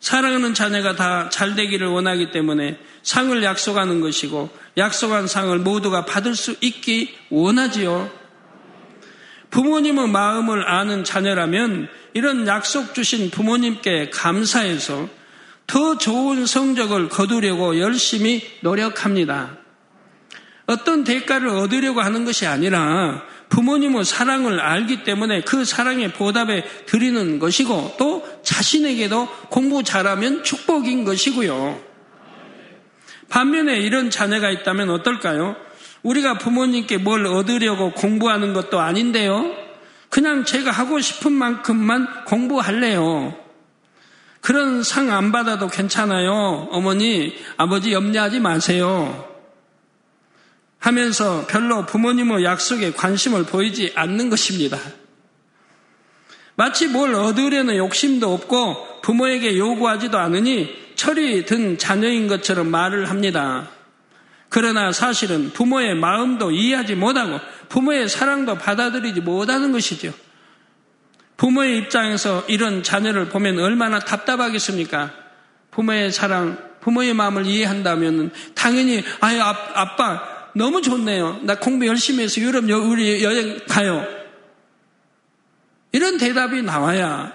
사랑하는 0.00 0.54
자녀가 0.54 0.96
다 0.96 1.28
잘 1.30 1.54
되기를 1.54 1.86
원하기 1.88 2.30
때문에 2.30 2.78
상을 3.02 3.42
약속하는 3.42 4.00
것이고 4.00 4.50
약속한 4.76 5.26
상을 5.26 5.56
모두가 5.58 6.04
받을 6.04 6.34
수 6.34 6.56
있기 6.60 7.16
원하지요. 7.30 8.10
부모님의 9.50 10.08
마음을 10.08 10.68
아는 10.68 11.04
자녀라면 11.04 11.88
이런 12.14 12.46
약속 12.46 12.94
주신 12.94 13.30
부모님께 13.30 14.10
감사해서 14.10 15.08
더 15.66 15.98
좋은 15.98 16.46
성적을 16.46 17.08
거두려고 17.08 17.78
열심히 17.78 18.42
노력합니다. 18.60 19.58
어떤 20.66 21.04
대가를 21.04 21.48
얻으려고 21.48 22.00
하는 22.00 22.24
것이 22.24 22.46
아니라 22.46 23.22
부모님의 23.48 24.04
사랑을 24.04 24.60
알기 24.60 25.04
때문에 25.04 25.40
그 25.42 25.64
사랑에 25.64 26.12
보답해 26.12 26.64
드리는 26.86 27.38
것이고 27.38 27.96
또 27.98 28.26
자신에게도 28.42 29.28
공부 29.48 29.82
잘하면 29.82 30.44
축복인 30.44 31.04
것이고요. 31.04 31.80
반면에 33.30 33.78
이런 33.78 34.10
자녀가 34.10 34.50
있다면 34.50 34.90
어떨까요? 34.90 35.56
우리가 36.02 36.38
부모님께 36.38 36.98
뭘 36.98 37.26
얻으려고 37.26 37.92
공부하는 37.92 38.52
것도 38.52 38.80
아닌데요. 38.80 39.54
그냥 40.08 40.44
제가 40.44 40.70
하고 40.70 41.00
싶은 41.00 41.32
만큼만 41.32 42.24
공부할래요. 42.24 43.36
그런 44.40 44.82
상 44.82 45.10
안 45.10 45.32
받아도 45.32 45.68
괜찮아요. 45.68 46.68
어머니, 46.70 47.34
아버지 47.56 47.92
염려하지 47.92 48.40
마세요. 48.40 49.28
하면서 50.78 51.44
별로 51.48 51.84
부모님의 51.84 52.44
약속에 52.44 52.92
관심을 52.92 53.44
보이지 53.44 53.92
않는 53.96 54.30
것입니다. 54.30 54.78
마치 56.54 56.86
뭘 56.86 57.14
얻으려는 57.14 57.76
욕심도 57.76 58.32
없고 58.32 59.02
부모에게 59.02 59.58
요구하지도 59.58 60.18
않으니 60.18 60.74
철이 60.94 61.44
든 61.44 61.78
자녀인 61.78 62.28
것처럼 62.28 62.68
말을 62.68 63.10
합니다. 63.10 63.68
그러나 64.48 64.92
사실은 64.92 65.52
부모의 65.52 65.94
마음도 65.94 66.50
이해하지 66.50 66.94
못하고 66.94 67.38
부모의 67.68 68.08
사랑도 68.08 68.56
받아들이지 68.56 69.20
못하는 69.20 69.72
것이죠. 69.72 70.12
부모의 71.36 71.78
입장에서 71.78 72.44
이런 72.48 72.82
자녀를 72.82 73.28
보면 73.28 73.58
얼마나 73.60 73.98
답답하겠습니까? 73.98 75.12
부모의 75.70 76.10
사랑, 76.12 76.58
부모의 76.80 77.14
마음을 77.14 77.46
이해한다면 77.46 78.32
당연히 78.54 79.04
아유 79.20 79.40
아빠 79.40 80.50
너무 80.54 80.82
좋네요. 80.82 81.40
나 81.42 81.56
공부 81.56 81.86
열심히 81.86 82.24
해서 82.24 82.40
유럽 82.40 82.68
여, 82.68 82.78
우리 82.78 83.22
여행 83.22 83.60
가요. 83.68 84.04
이런 85.92 86.18
대답이 86.18 86.62
나와야 86.62 87.32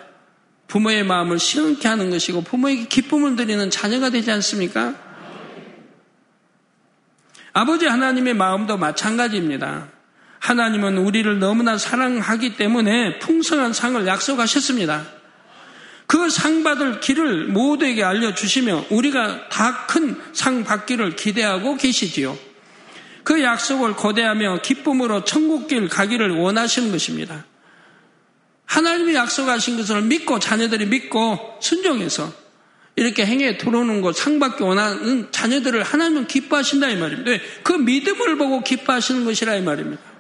부모의 0.67 1.04
마음을 1.04 1.39
시원케 1.39 1.88
하는 1.88 2.10
것이고 2.10 2.41
부모에게 2.41 2.88
기쁨을 2.88 3.36
드리는 3.36 3.69
자녀가 3.69 4.10
되지 4.10 4.32
않습니까? 4.32 4.95
아버지 7.54 7.86
하나님의 7.86 8.34
마음도 8.34 8.78
마찬가지입니다. 8.78 9.88
하나님은 10.39 10.98
우리를 10.98 11.39
너무나 11.39 11.78
사랑하기 11.78 12.58
때문에 12.58 13.20
풍성한 13.20 13.74
상을 13.74 14.06
약속하셨습니다. 14.06 15.06
그 16.08 16.30
상 16.30 16.63
받을 16.63 17.00
길을 17.00 17.46
모두에게 17.48 18.04
알려주시며 18.04 18.86
우리가 18.89 19.50
다 19.50 19.88
큰 19.88 20.22
상 20.34 20.63
받기를 20.63 21.16
기대하고 21.16 21.78
계시지요. 21.78 22.38
그 23.24 23.42
약속을 23.42 23.94
고대하며 23.94 24.62
기쁨으로 24.63 25.24
천국길 25.24 25.88
가기를 25.88 26.32
원하시는 26.32 26.92
것입니다. 26.92 27.46
하나님이 28.66 29.16
약속하신 29.16 29.78
것을 29.78 30.02
믿고 30.02 30.39
자녀들이 30.39 30.88
믿고 30.88 31.58
순종해서 31.62 32.34
이렇게 32.96 33.26
행해 33.26 33.58
들어오는 33.58 34.02
것 34.02 34.16
상받기 34.16 34.64
원하는 34.64 35.32
자녀들을 35.32 35.82
하나님은 35.82 36.28
기뻐하신다 36.28 36.90
이 36.90 36.98
말입니다. 36.98 37.44
그 37.64 37.74
믿음을 37.74 38.38
보고 38.38 38.62
기뻐하시는 38.62 39.26
것이라 39.26 39.56
이 39.56 39.62
말입니다. 39.62 40.14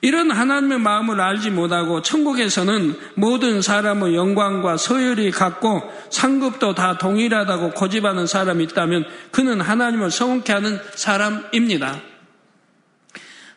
이런 0.00 0.30
하나님의 0.30 0.78
마음을 0.78 1.20
알지 1.20 1.50
못하고 1.50 2.02
천국에서는 2.02 2.96
모든 3.14 3.60
사람의 3.62 4.14
영광과 4.14 4.76
소열이 4.76 5.32
같고 5.32 5.82
상급도 6.10 6.76
다 6.76 6.98
동일하다고 6.98 7.72
고집하는 7.72 8.28
사람이 8.28 8.62
있다면 8.64 9.04
그는 9.32 9.60
하나님을 9.60 10.12
성원케 10.12 10.52
하는 10.52 10.78
사람입니다. 10.94 12.00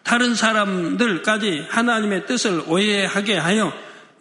다른 0.02 0.34
사람들까지 0.34 1.68
하나님의 1.70 2.26
뜻을 2.26 2.64
오해하게 2.68 3.38
하여 3.38 3.72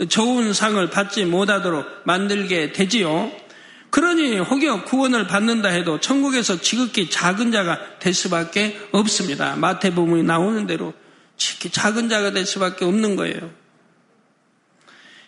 좋은 0.09 0.53
상을 0.53 0.89
받지 0.91 1.25
못하도록 1.25 1.87
만들게 2.05 2.73
되지요. 2.73 3.31
그러니 3.91 4.39
혹여 4.39 4.85
구원을 4.85 5.27
받는다 5.27 5.69
해도 5.69 6.01
천국에서 6.01 6.61
지극히 6.61 7.11
작은 7.11 7.51
자가 7.53 7.99
될 7.99 8.15
수밖에 8.15 8.81
없습니다. 8.93 9.57
마태복음이 9.57 10.23
나오는 10.23 10.67
대로 10.67 10.95
작은 11.37 12.09
자가 12.09 12.31
될 12.31 12.47
수밖에 12.47 12.85
없는 12.85 13.17
거예요. 13.17 13.51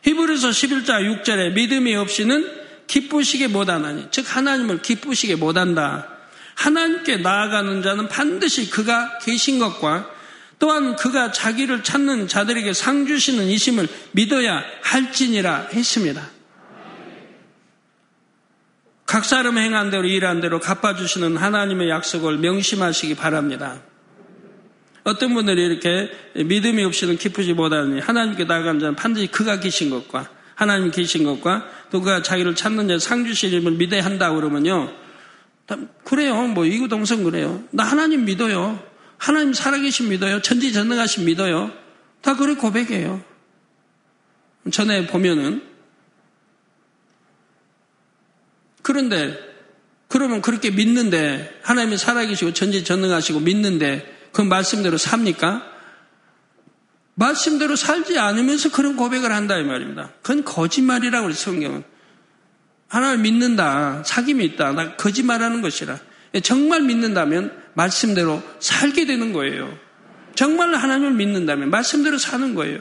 히브리서 0.02 0.50
11자 0.50 1.22
6절에 1.24 1.54
믿음이 1.54 1.94
없이는 1.94 2.62
기쁘시게 2.86 3.48
못하나니 3.48 4.08
즉 4.10 4.24
하나님을 4.36 4.82
기쁘시게 4.82 5.36
못한다. 5.36 6.08
하나님께 6.54 7.18
나아가는 7.18 7.82
자는 7.82 8.08
반드시 8.08 8.70
그가 8.70 9.18
계신 9.18 9.58
것과 9.58 10.08
또한 10.62 10.94
그가 10.94 11.32
자기를 11.32 11.82
찾는 11.82 12.28
자들에게 12.28 12.72
상 12.72 13.04
주시는 13.04 13.46
이심을 13.46 13.88
믿어야 14.12 14.62
할지니라 14.82 15.70
했습니다. 15.72 16.30
각 19.04 19.24
사람 19.24 19.58
행한 19.58 19.90
대로 19.90 20.06
일한 20.06 20.40
대로 20.40 20.60
갚아주시는 20.60 21.36
하나님의 21.36 21.90
약속을 21.90 22.38
명심하시기 22.38 23.16
바랍니다. 23.16 23.82
어떤 25.02 25.34
분들이 25.34 25.66
이렇게 25.66 26.12
믿음이 26.36 26.84
없이는 26.84 27.16
기쁘지 27.16 27.54
못하니 27.54 27.98
하나님께 27.98 28.44
나아가는 28.44 28.78
자는 28.78 28.94
반드시 28.94 29.26
그가 29.26 29.58
계신 29.58 29.90
것과 29.90 30.30
하나님 30.54 30.92
계신 30.92 31.24
것과 31.24 31.66
또 31.90 31.98
그가 32.00 32.22
자기를 32.22 32.54
찾는 32.54 32.86
자 32.86 33.00
상주시림을 33.00 33.72
믿어야 33.72 34.04
한다 34.04 34.32
그러면요. 34.32 34.92
그래요. 36.04 36.40
뭐 36.46 36.64
이구동성 36.64 37.24
그래요. 37.24 37.64
나 37.72 37.82
하나님 37.82 38.24
믿어요. 38.24 38.91
하나님 39.22 39.52
살아계신 39.52 40.08
믿어요. 40.08 40.42
천지전능하신 40.42 41.26
믿어요. 41.26 41.70
다 42.22 42.34
그래 42.34 42.56
고백해요. 42.56 43.22
전에 44.72 45.06
보면은 45.06 45.62
그런데 48.82 49.38
그러면 50.08 50.42
그렇게 50.42 50.72
믿는데 50.72 51.60
하나님이 51.62 51.98
살아계시고 51.98 52.52
전지전능하시고 52.52 53.38
믿는데 53.38 54.28
그 54.32 54.42
말씀대로 54.42 54.98
삽니까? 54.98 55.70
말씀대로 57.14 57.76
살지 57.76 58.18
않으면서 58.18 58.72
그런 58.72 58.96
고백을 58.96 59.30
한다 59.30 59.56
이 59.56 59.62
말입니다. 59.62 60.14
그건 60.22 60.42
거짓말이라고 60.42 61.26
그래 61.28 61.34
성경은. 61.36 61.84
하나님 62.88 63.22
믿는다. 63.22 64.02
사귐이 64.04 64.42
있다. 64.42 64.72
나 64.72 64.96
거짓말하는 64.96 65.62
것이라. 65.62 66.00
정말 66.42 66.82
믿는다면 66.82 67.61
말씀대로 67.74 68.42
살게 68.60 69.06
되는 69.06 69.32
거예요. 69.32 69.76
정말 70.34 70.74
하나님을 70.74 71.12
믿는다면 71.12 71.70
말씀대로 71.70 72.18
사는 72.18 72.54
거예요. 72.54 72.80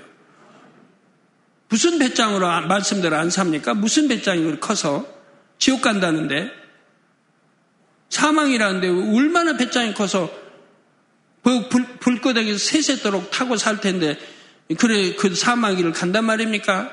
무슨 1.70 2.00
배짱으로 2.00 2.68
말씀대로 2.68 3.16
안 3.16 3.30
삽니까? 3.30 3.74
무슨 3.74 4.08
배짱이 4.08 4.60
커서 4.60 5.08
지옥 5.58 5.82
간다는데 5.82 6.52
사망이라는데 8.10 8.89
얼마나 9.18 9.56
배짱이 9.56 9.94
커서 9.94 10.30
그 11.44 11.70
불, 11.70 11.86
불, 12.00 12.22
끄덕이서 12.22 12.58
세세도록 12.58 13.32
타고 13.32 13.58
살 13.58 13.80
텐데 13.80 14.18
그래, 14.78 15.16
그 15.16 15.34
사마귀를 15.34 15.94
간단 15.94 16.26
말입니까? 16.26 16.92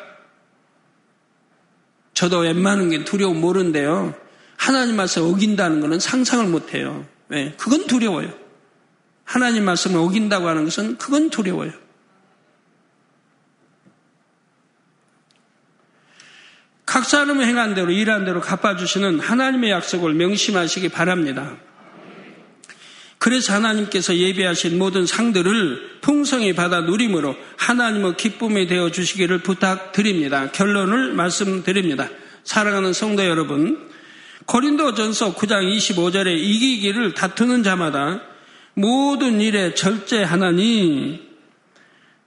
저도 2.14 2.40
웬만한 2.40 2.90
게 2.90 3.04
두려움 3.04 3.40
모르는데요. 3.40 4.14
하나님 4.56 4.96
말씀 4.96 5.22
어긴다는 5.22 5.80
것은 5.80 6.00
상상을 6.00 6.46
못 6.46 6.74
해요. 6.74 7.06
왜? 7.28 7.54
그건 7.58 7.86
두려워요. 7.86 8.32
하나님 9.24 9.64
말씀을 9.64 10.00
어긴다고 10.00 10.48
하는 10.48 10.64
것은 10.64 10.96
그건 10.96 11.30
두려워요. 11.30 11.72
각 16.86 17.04
사람의 17.04 17.46
행한 17.46 17.74
대로 17.74 17.90
일한 17.90 18.24
대로 18.24 18.40
갚아주시는 18.40 19.20
하나님의 19.20 19.70
약속을 19.70 20.14
명심하시기 20.14 20.88
바랍니다. 20.88 21.58
그래서 23.18 23.52
하나님께서 23.52 24.16
예비하신 24.16 24.78
모든 24.78 25.04
상들을 25.04 25.98
풍성히 26.00 26.54
받아 26.54 26.80
누림으로 26.80 27.36
하나님의 27.58 28.16
기쁨이 28.16 28.66
되어 28.66 28.90
주시기를 28.90 29.40
부탁드립니다. 29.42 30.50
결론을 30.52 31.12
말씀드립니다. 31.12 32.08
사랑하는 32.44 32.94
성도 32.94 33.26
여러분, 33.26 33.87
고린도전서 34.48 35.34
9장 35.34 35.76
25절에 35.76 36.38
이기기를 36.38 37.12
다투는 37.12 37.62
자마다 37.62 38.22
모든 38.72 39.42
일에 39.42 39.74
절제하나니 39.74 41.28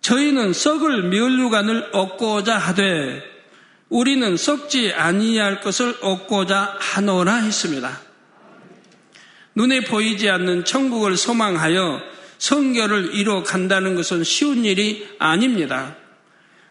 저희는 0.02 0.54
썩을 0.54 1.10
멸류관을 1.10 1.90
얻고자 1.94 2.60
하되 2.60 3.24
우리는 3.90 4.38
썩지 4.38 4.94
아니할 4.94 5.62
것을 5.62 5.98
얻고자 6.02 6.78
하노라 6.80 7.38
했습니다. 7.38 8.00
눈에 9.56 9.82
보이지 9.82 10.30
않는 10.30 10.64
천국을 10.64 11.18
소망하여 11.18 12.02
성결을 12.38 13.16
이뤄 13.16 13.42
간다는 13.42 13.96
것은 13.96 14.24
쉬운 14.24 14.64
일이 14.64 15.08
아닙니다. 15.18 15.96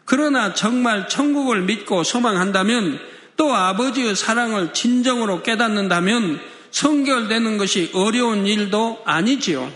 그러나 0.05 0.55
정말 0.55 1.09
천국을 1.09 1.63
믿고 1.63 2.05
소망한다면 2.05 3.01
또 3.41 3.55
아버지의 3.55 4.17
사랑을 4.17 4.75
진정으로 4.75 5.43
깨닫는다면 5.43 6.41
성결되는 6.73 7.57
것이 7.57 7.91
어려운 7.95 8.47
일도 8.47 9.01
아니지요. 9.07 9.73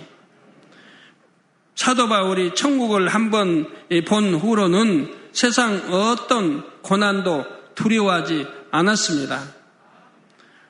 사도 1.74 2.06
바울이 2.06 2.54
천국을 2.54 3.08
한번 3.08 3.66
본 4.06 4.34
후로는 4.34 5.14
세상 5.32 5.80
어떤 5.90 6.62
고난도 6.82 7.46
두려워하지 7.74 8.46
않았습니다. 8.70 9.42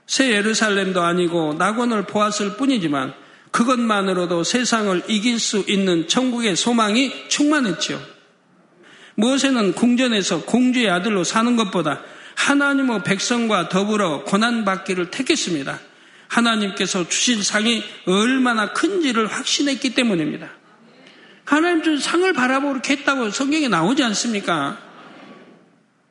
새 0.06 0.30
예루살렘도 0.30 1.02
아니고 1.02 1.54
낙원을 1.54 2.04
보았을 2.06 2.56
뿐이지만 2.56 3.12
그것만으로도 3.50 4.44
세상을 4.44 5.02
이길 5.08 5.40
수 5.40 5.64
있는 5.66 6.06
천국의 6.06 6.54
소망이 6.54 7.28
충만했지요. 7.28 8.00
무엇에는 9.16 9.72
궁전에서 9.72 10.44
공주의 10.44 10.88
아들로 10.88 11.24
사는 11.24 11.56
것보다 11.56 12.00
하나님의 12.36 13.02
백성과 13.04 13.68
더불어 13.68 14.24
고난받기를 14.24 15.10
택했습니다. 15.10 15.80
하나님께서 16.28 17.08
주실 17.08 17.44
상이 17.44 17.82
얼마나 18.06 18.72
큰지를 18.72 19.26
확신했기 19.26 19.94
때문입니다. 19.94 20.50
하나님 21.44 21.82
준 21.82 21.98
상을 21.98 22.30
바라보고 22.32 22.80
했다고 22.86 23.30
성경에 23.30 23.68
나오지 23.68 24.02
않습니까? 24.02 24.78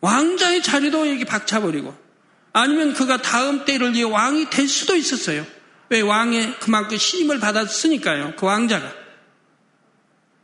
왕자의 0.02 0.62
자리도 0.62 1.10
여기 1.10 1.26
박차버리고 1.26 1.96
아니면 2.54 2.94
그가 2.94 3.22
다음 3.22 3.66
때를 3.66 3.94
위해 3.94 4.04
왕이 4.04 4.50
될 4.50 4.68
수도 4.68 4.96
있었어요. 4.96 5.46
왜 5.90 6.02
왕의 6.02 6.60
그만큼 6.60 6.98
신임을 6.98 7.40
받았으니까요. 7.40 8.34
그 8.36 8.46
왕자가. 8.46 8.94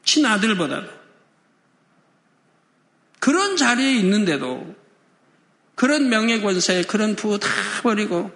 친아들보다도. 0.04 1.00
그런 3.20 3.58
자리에 3.58 3.94
있는데도 3.98 4.76
그런 5.80 6.10
명예권세, 6.10 6.84
그런 6.90 7.16
부호 7.16 7.38
다 7.38 7.48
버리고 7.84 8.32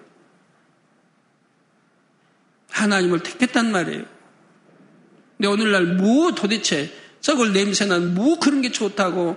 하나님을 2.70 3.22
택했단 3.22 3.70
말이에요. 3.70 4.06
근데 5.36 5.48
오늘날 5.50 5.84
뭐 5.84 6.34
도대체 6.34 6.90
썩을 7.20 7.52
냄새난 7.52 8.14
뭐 8.16 8.40
그런 8.40 8.62
게 8.62 8.72
좋다고 8.72 9.36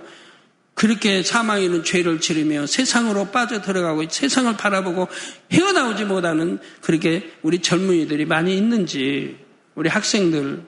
그렇게 0.73 1.21
사망이는 1.21 1.83
죄를 1.83 2.21
지르며 2.21 2.65
세상으로 2.65 3.31
빠져 3.31 3.61
들어가고 3.61 4.07
세상을 4.09 4.55
바라보고 4.55 5.09
헤어나오지 5.51 6.05
못하는 6.05 6.59
그렇게 6.79 7.33
우리 7.41 7.59
젊은이들이 7.59 8.23
많이 8.23 8.55
있는지 8.55 9.37
우리 9.75 9.89
학생들 9.89 10.63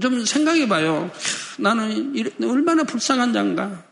좀 0.00 0.24
생각해 0.24 0.68
봐요. 0.68 1.10
나는 1.58 2.14
얼마나 2.42 2.84
불쌍한 2.84 3.32
장가. 3.32 3.84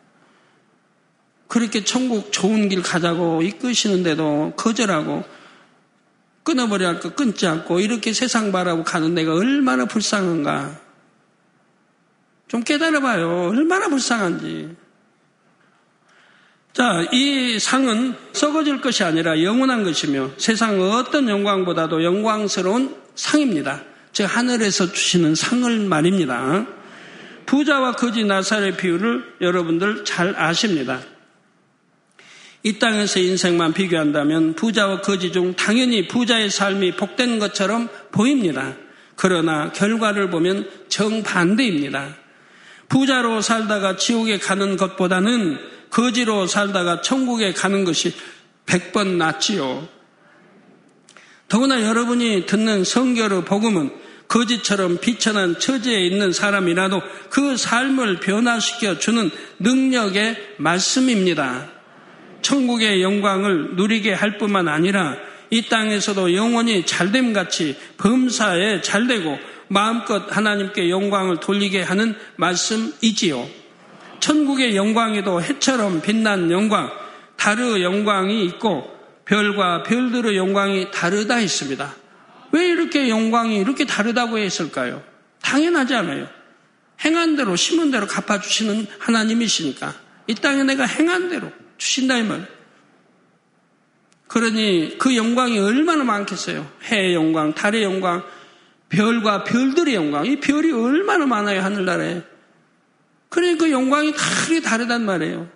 그렇게 1.49 1.85
천국 1.85 2.33
좋은 2.33 2.69
길 2.69 2.83
가자고 2.83 3.43
이끄시는데도 3.43 4.55
거절하고 4.57 5.25
끊어버려야 6.43 6.91
할거 6.91 7.15
끊지 7.15 7.47
않고 7.47 7.81
이렇게 7.81 8.13
세상 8.13 8.53
바라고 8.53 8.85
가는 8.85 9.15
내가 9.15 9.35
얼마나 9.35 9.85
불쌍한가. 9.85 10.81
좀 12.49 12.63
깨달아 12.63 13.01
봐요. 13.01 13.49
얼마나 13.49 13.89
불쌍한지. 13.89 14.77
자, 16.73 17.05
이 17.11 17.59
상은 17.59 18.15
썩어질 18.33 18.81
것이 18.81 19.03
아니라 19.03 19.43
영원한 19.43 19.83
것이며 19.83 20.31
세상 20.37 20.81
어떤 20.81 21.29
영광보다도 21.29 22.05
영광스러운 22.05 22.95
상입니다. 23.15 23.83
즉, 24.17 24.25
하늘에서 24.25 24.93
주시는 24.93 25.35
상을 25.35 25.79
말입니다. 25.79 26.67
부자와 27.45 27.97
거지 27.97 28.25
나살의 28.25 28.79
비유를 28.79 29.35
여러분들 29.43 30.07
잘 30.07 30.35
아십니다. 30.35 31.03
이 32.63 32.79
땅에서 32.79 33.21
인생만 33.21 33.75
비교한다면 33.75 34.55
부자와 34.55 35.03
거지 35.03 35.33
중 35.33 35.55
당연히 35.55 36.09
부자의 36.09 36.49
삶이 36.49 36.93
복된 36.93 37.39
것처럼 37.39 37.91
보입니다. 38.11 38.73
그러나 39.17 39.71
결과를 39.73 40.31
보면 40.31 40.67
정반대입니다. 40.89 42.17
부자로 42.89 43.43
살다가 43.43 43.97
지옥에 43.97 44.39
가는 44.39 44.79
것보다는 44.79 45.59
거지로 45.91 46.47
살다가 46.47 47.03
천국에 47.03 47.53
가는 47.53 47.85
것이 47.85 48.15
백번 48.65 49.19
낫지요. 49.19 49.87
더구나 51.49 51.83
여러분이 51.83 52.47
듣는 52.47 52.83
성결의 52.83 53.45
복음은 53.45 54.06
거지처럼 54.29 54.99
비천한 54.99 55.59
처지에 55.59 56.07
있는 56.07 56.33
사람이라도 56.33 57.01
그 57.31 57.57
삶을 57.57 58.21
변화시켜 58.21 58.99
주는 58.99 59.31
능력의 59.59 60.55
말씀입니다. 60.59 61.71
천국의 62.43 63.03
영광을 63.03 63.77
누리게 63.77 64.13
할 64.13 64.39
뿐만 64.39 64.69
아니라 64.69 65.17
이 65.51 65.69
땅에서도 65.69 66.35
영원히 66.35 66.85
잘됨 66.85 67.33
같이 67.33 67.77
범사에 67.99 68.81
잘되고 68.83 69.39
마음껏 69.69 70.25
하나님께 70.29 70.91
영광을 70.91 71.39
돌리게 71.39 71.83
하는 71.83 72.15
말씀이지요. 72.37 73.49
천국의 74.21 74.77
영광에도 74.77 75.41
해처럼 75.43 76.01
빛난 76.03 76.51
영광, 76.51 76.91
달의 77.37 77.83
영광이 77.83 78.45
있고 78.47 78.91
별과 79.25 79.83
별들의 79.83 80.37
영광이 80.37 80.91
다르다 80.91 81.37
했습니다. 81.37 81.95
왜 82.57 82.69
이렇게 82.69 83.11
영광이 83.11 83.59
이렇게 83.59 83.85
다르다고 83.85 84.39
했을까요? 84.39 85.05
당연하지 85.43 85.95
않아요. 85.95 86.27
행한 87.05 87.37
대로 87.37 87.55
심은 87.55 87.91
대로 87.91 88.07
갚아주시는 88.07 88.87
하나님이시니까 88.99 89.95
이 90.27 90.35
땅에 90.35 90.63
내가 90.63 90.85
행한 90.87 91.29
대로 91.29 91.53
주신다 91.77 92.17
이 92.17 92.23
말. 92.23 92.49
그러니 94.27 94.97
그 94.99 95.15
영광이 95.15 95.59
얼마나 95.59 96.03
많겠어요. 96.03 96.67
해의 96.85 97.15
영광, 97.15 97.53
달의 97.53 97.83
영광, 97.83 98.25
별과 98.89 99.45
별들의 99.45 99.95
영광. 99.95 100.25
이 100.25 100.41
별이 100.41 100.73
얼마나 100.73 101.27
많아요, 101.27 101.61
하늘나라에. 101.61 102.23
그러니 103.29 103.59
그 103.59 103.71
영광이 103.71 104.13
크게 104.13 104.63
다르단 104.63 105.05
말이에요. 105.05 105.49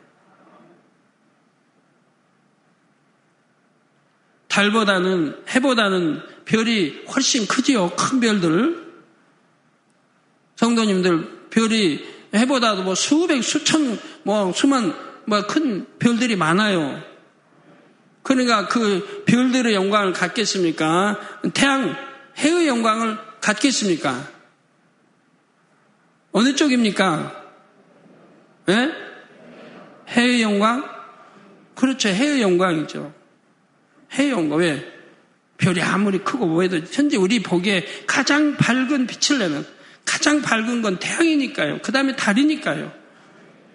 달보다는, 4.49 5.45
해보다는 5.55 6.23
별이 6.51 7.05
훨씬 7.15 7.47
크지요. 7.47 7.91
큰 7.91 8.19
별들. 8.19 8.91
성도님들, 10.57 11.49
별이 11.49 12.05
해보다도 12.35 12.83
뭐 12.83 12.97
수백, 12.97 13.43
수천, 13.43 13.99
뭐 14.25 14.53
수만 14.53 14.93
뭐 15.27 15.47
큰 15.47 15.87
별들이 16.01 16.35
많아요. 16.35 17.01
그러니까 18.25 18.67
그 18.67 19.23
별들의 19.27 19.75
영광을 19.75 20.13
갖겠습니까? 20.13 21.21
태양, 21.55 21.97
해의 22.37 22.67
영광을 22.67 23.17
갖겠습니까? 23.41 24.29
어느 26.33 26.57
쪽입니까? 26.57 27.45
예? 28.71 28.93
해의 30.09 30.43
영광? 30.43 30.85
그렇죠. 31.77 32.09
해의 32.09 32.43
영광이죠. 32.43 33.15
해의 34.13 34.31
영광. 34.33 34.59
왜? 34.59 35.00
별이 35.61 35.81
아무리 35.83 36.19
크고 36.19 36.47
뭐해도 36.47 36.81
현재 36.91 37.17
우리 37.17 37.43
보기에 37.43 37.87
가장 38.07 38.57
밝은 38.57 39.07
빛을 39.07 39.39
내는 39.39 39.65
가장 40.05 40.43
밝은 40.43 40.83
건 40.83 40.99
태양이니까요. 40.99 41.81
그 41.83 41.93
다음에 41.93 42.17
달이니까요. 42.17 42.93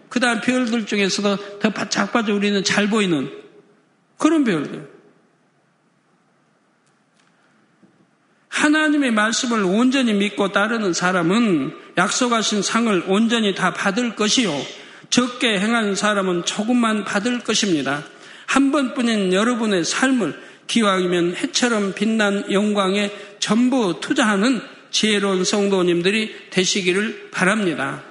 그 0.09 0.19
다음 0.19 0.41
별들 0.41 0.85
중에서도 0.85 1.59
더 1.59 1.69
바짝 1.69 2.11
빠져 2.11 2.33
우리는 2.33 2.63
잘 2.63 2.89
보이는 2.89 3.31
그런 4.17 4.43
별들. 4.43 4.89
하나님의 8.49 9.11
말씀을 9.11 9.63
온전히 9.63 10.13
믿고 10.13 10.51
따르는 10.51 10.93
사람은 10.93 11.73
약속하신 11.97 12.63
상을 12.63 13.03
온전히 13.07 13.53
다 13.53 13.73
받을 13.73 14.15
것이요. 14.15 14.51
적게 15.09 15.59
행하는 15.59 15.93
사람은 15.95 16.45
조금만 16.45 17.03
받을 17.03 17.39
것입니다. 17.39 18.03
한 18.47 18.71
번뿐인 18.71 19.33
여러분의 19.33 19.83
삶을 19.83 20.44
기왕이면 20.67 21.35
해처럼 21.35 21.93
빛난 21.93 22.51
영광에 22.51 23.11
전부 23.39 23.99
투자하는 23.99 24.61
지혜로운 24.91 25.43
성도님들이 25.43 26.49
되시기를 26.49 27.29
바랍니다. 27.31 28.01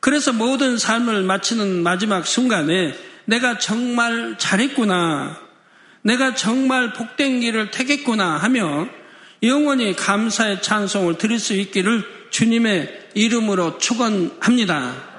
그래서 0.00 0.32
모든 0.32 0.76
삶을 0.76 1.22
마치는 1.22 1.82
마지막 1.82 2.26
순간에 2.26 2.94
내가 3.24 3.58
정말 3.58 4.36
잘했구나. 4.38 5.40
내가 6.02 6.34
정말 6.34 6.92
복된 6.92 7.40
길을 7.40 7.70
택했구나 7.70 8.36
하며 8.36 8.86
영원히 9.42 9.94
감사의 9.94 10.60
찬송을 10.62 11.16
드릴 11.16 11.38
수 11.38 11.54
있기를 11.54 12.04
주님의 12.30 13.08
이름으로 13.14 13.78
축원합니다. 13.78 15.14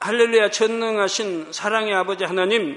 할렐루야 0.00 0.50
전능하신 0.50 1.48
사랑의 1.52 1.94
아버지 1.94 2.24
하나님 2.24 2.76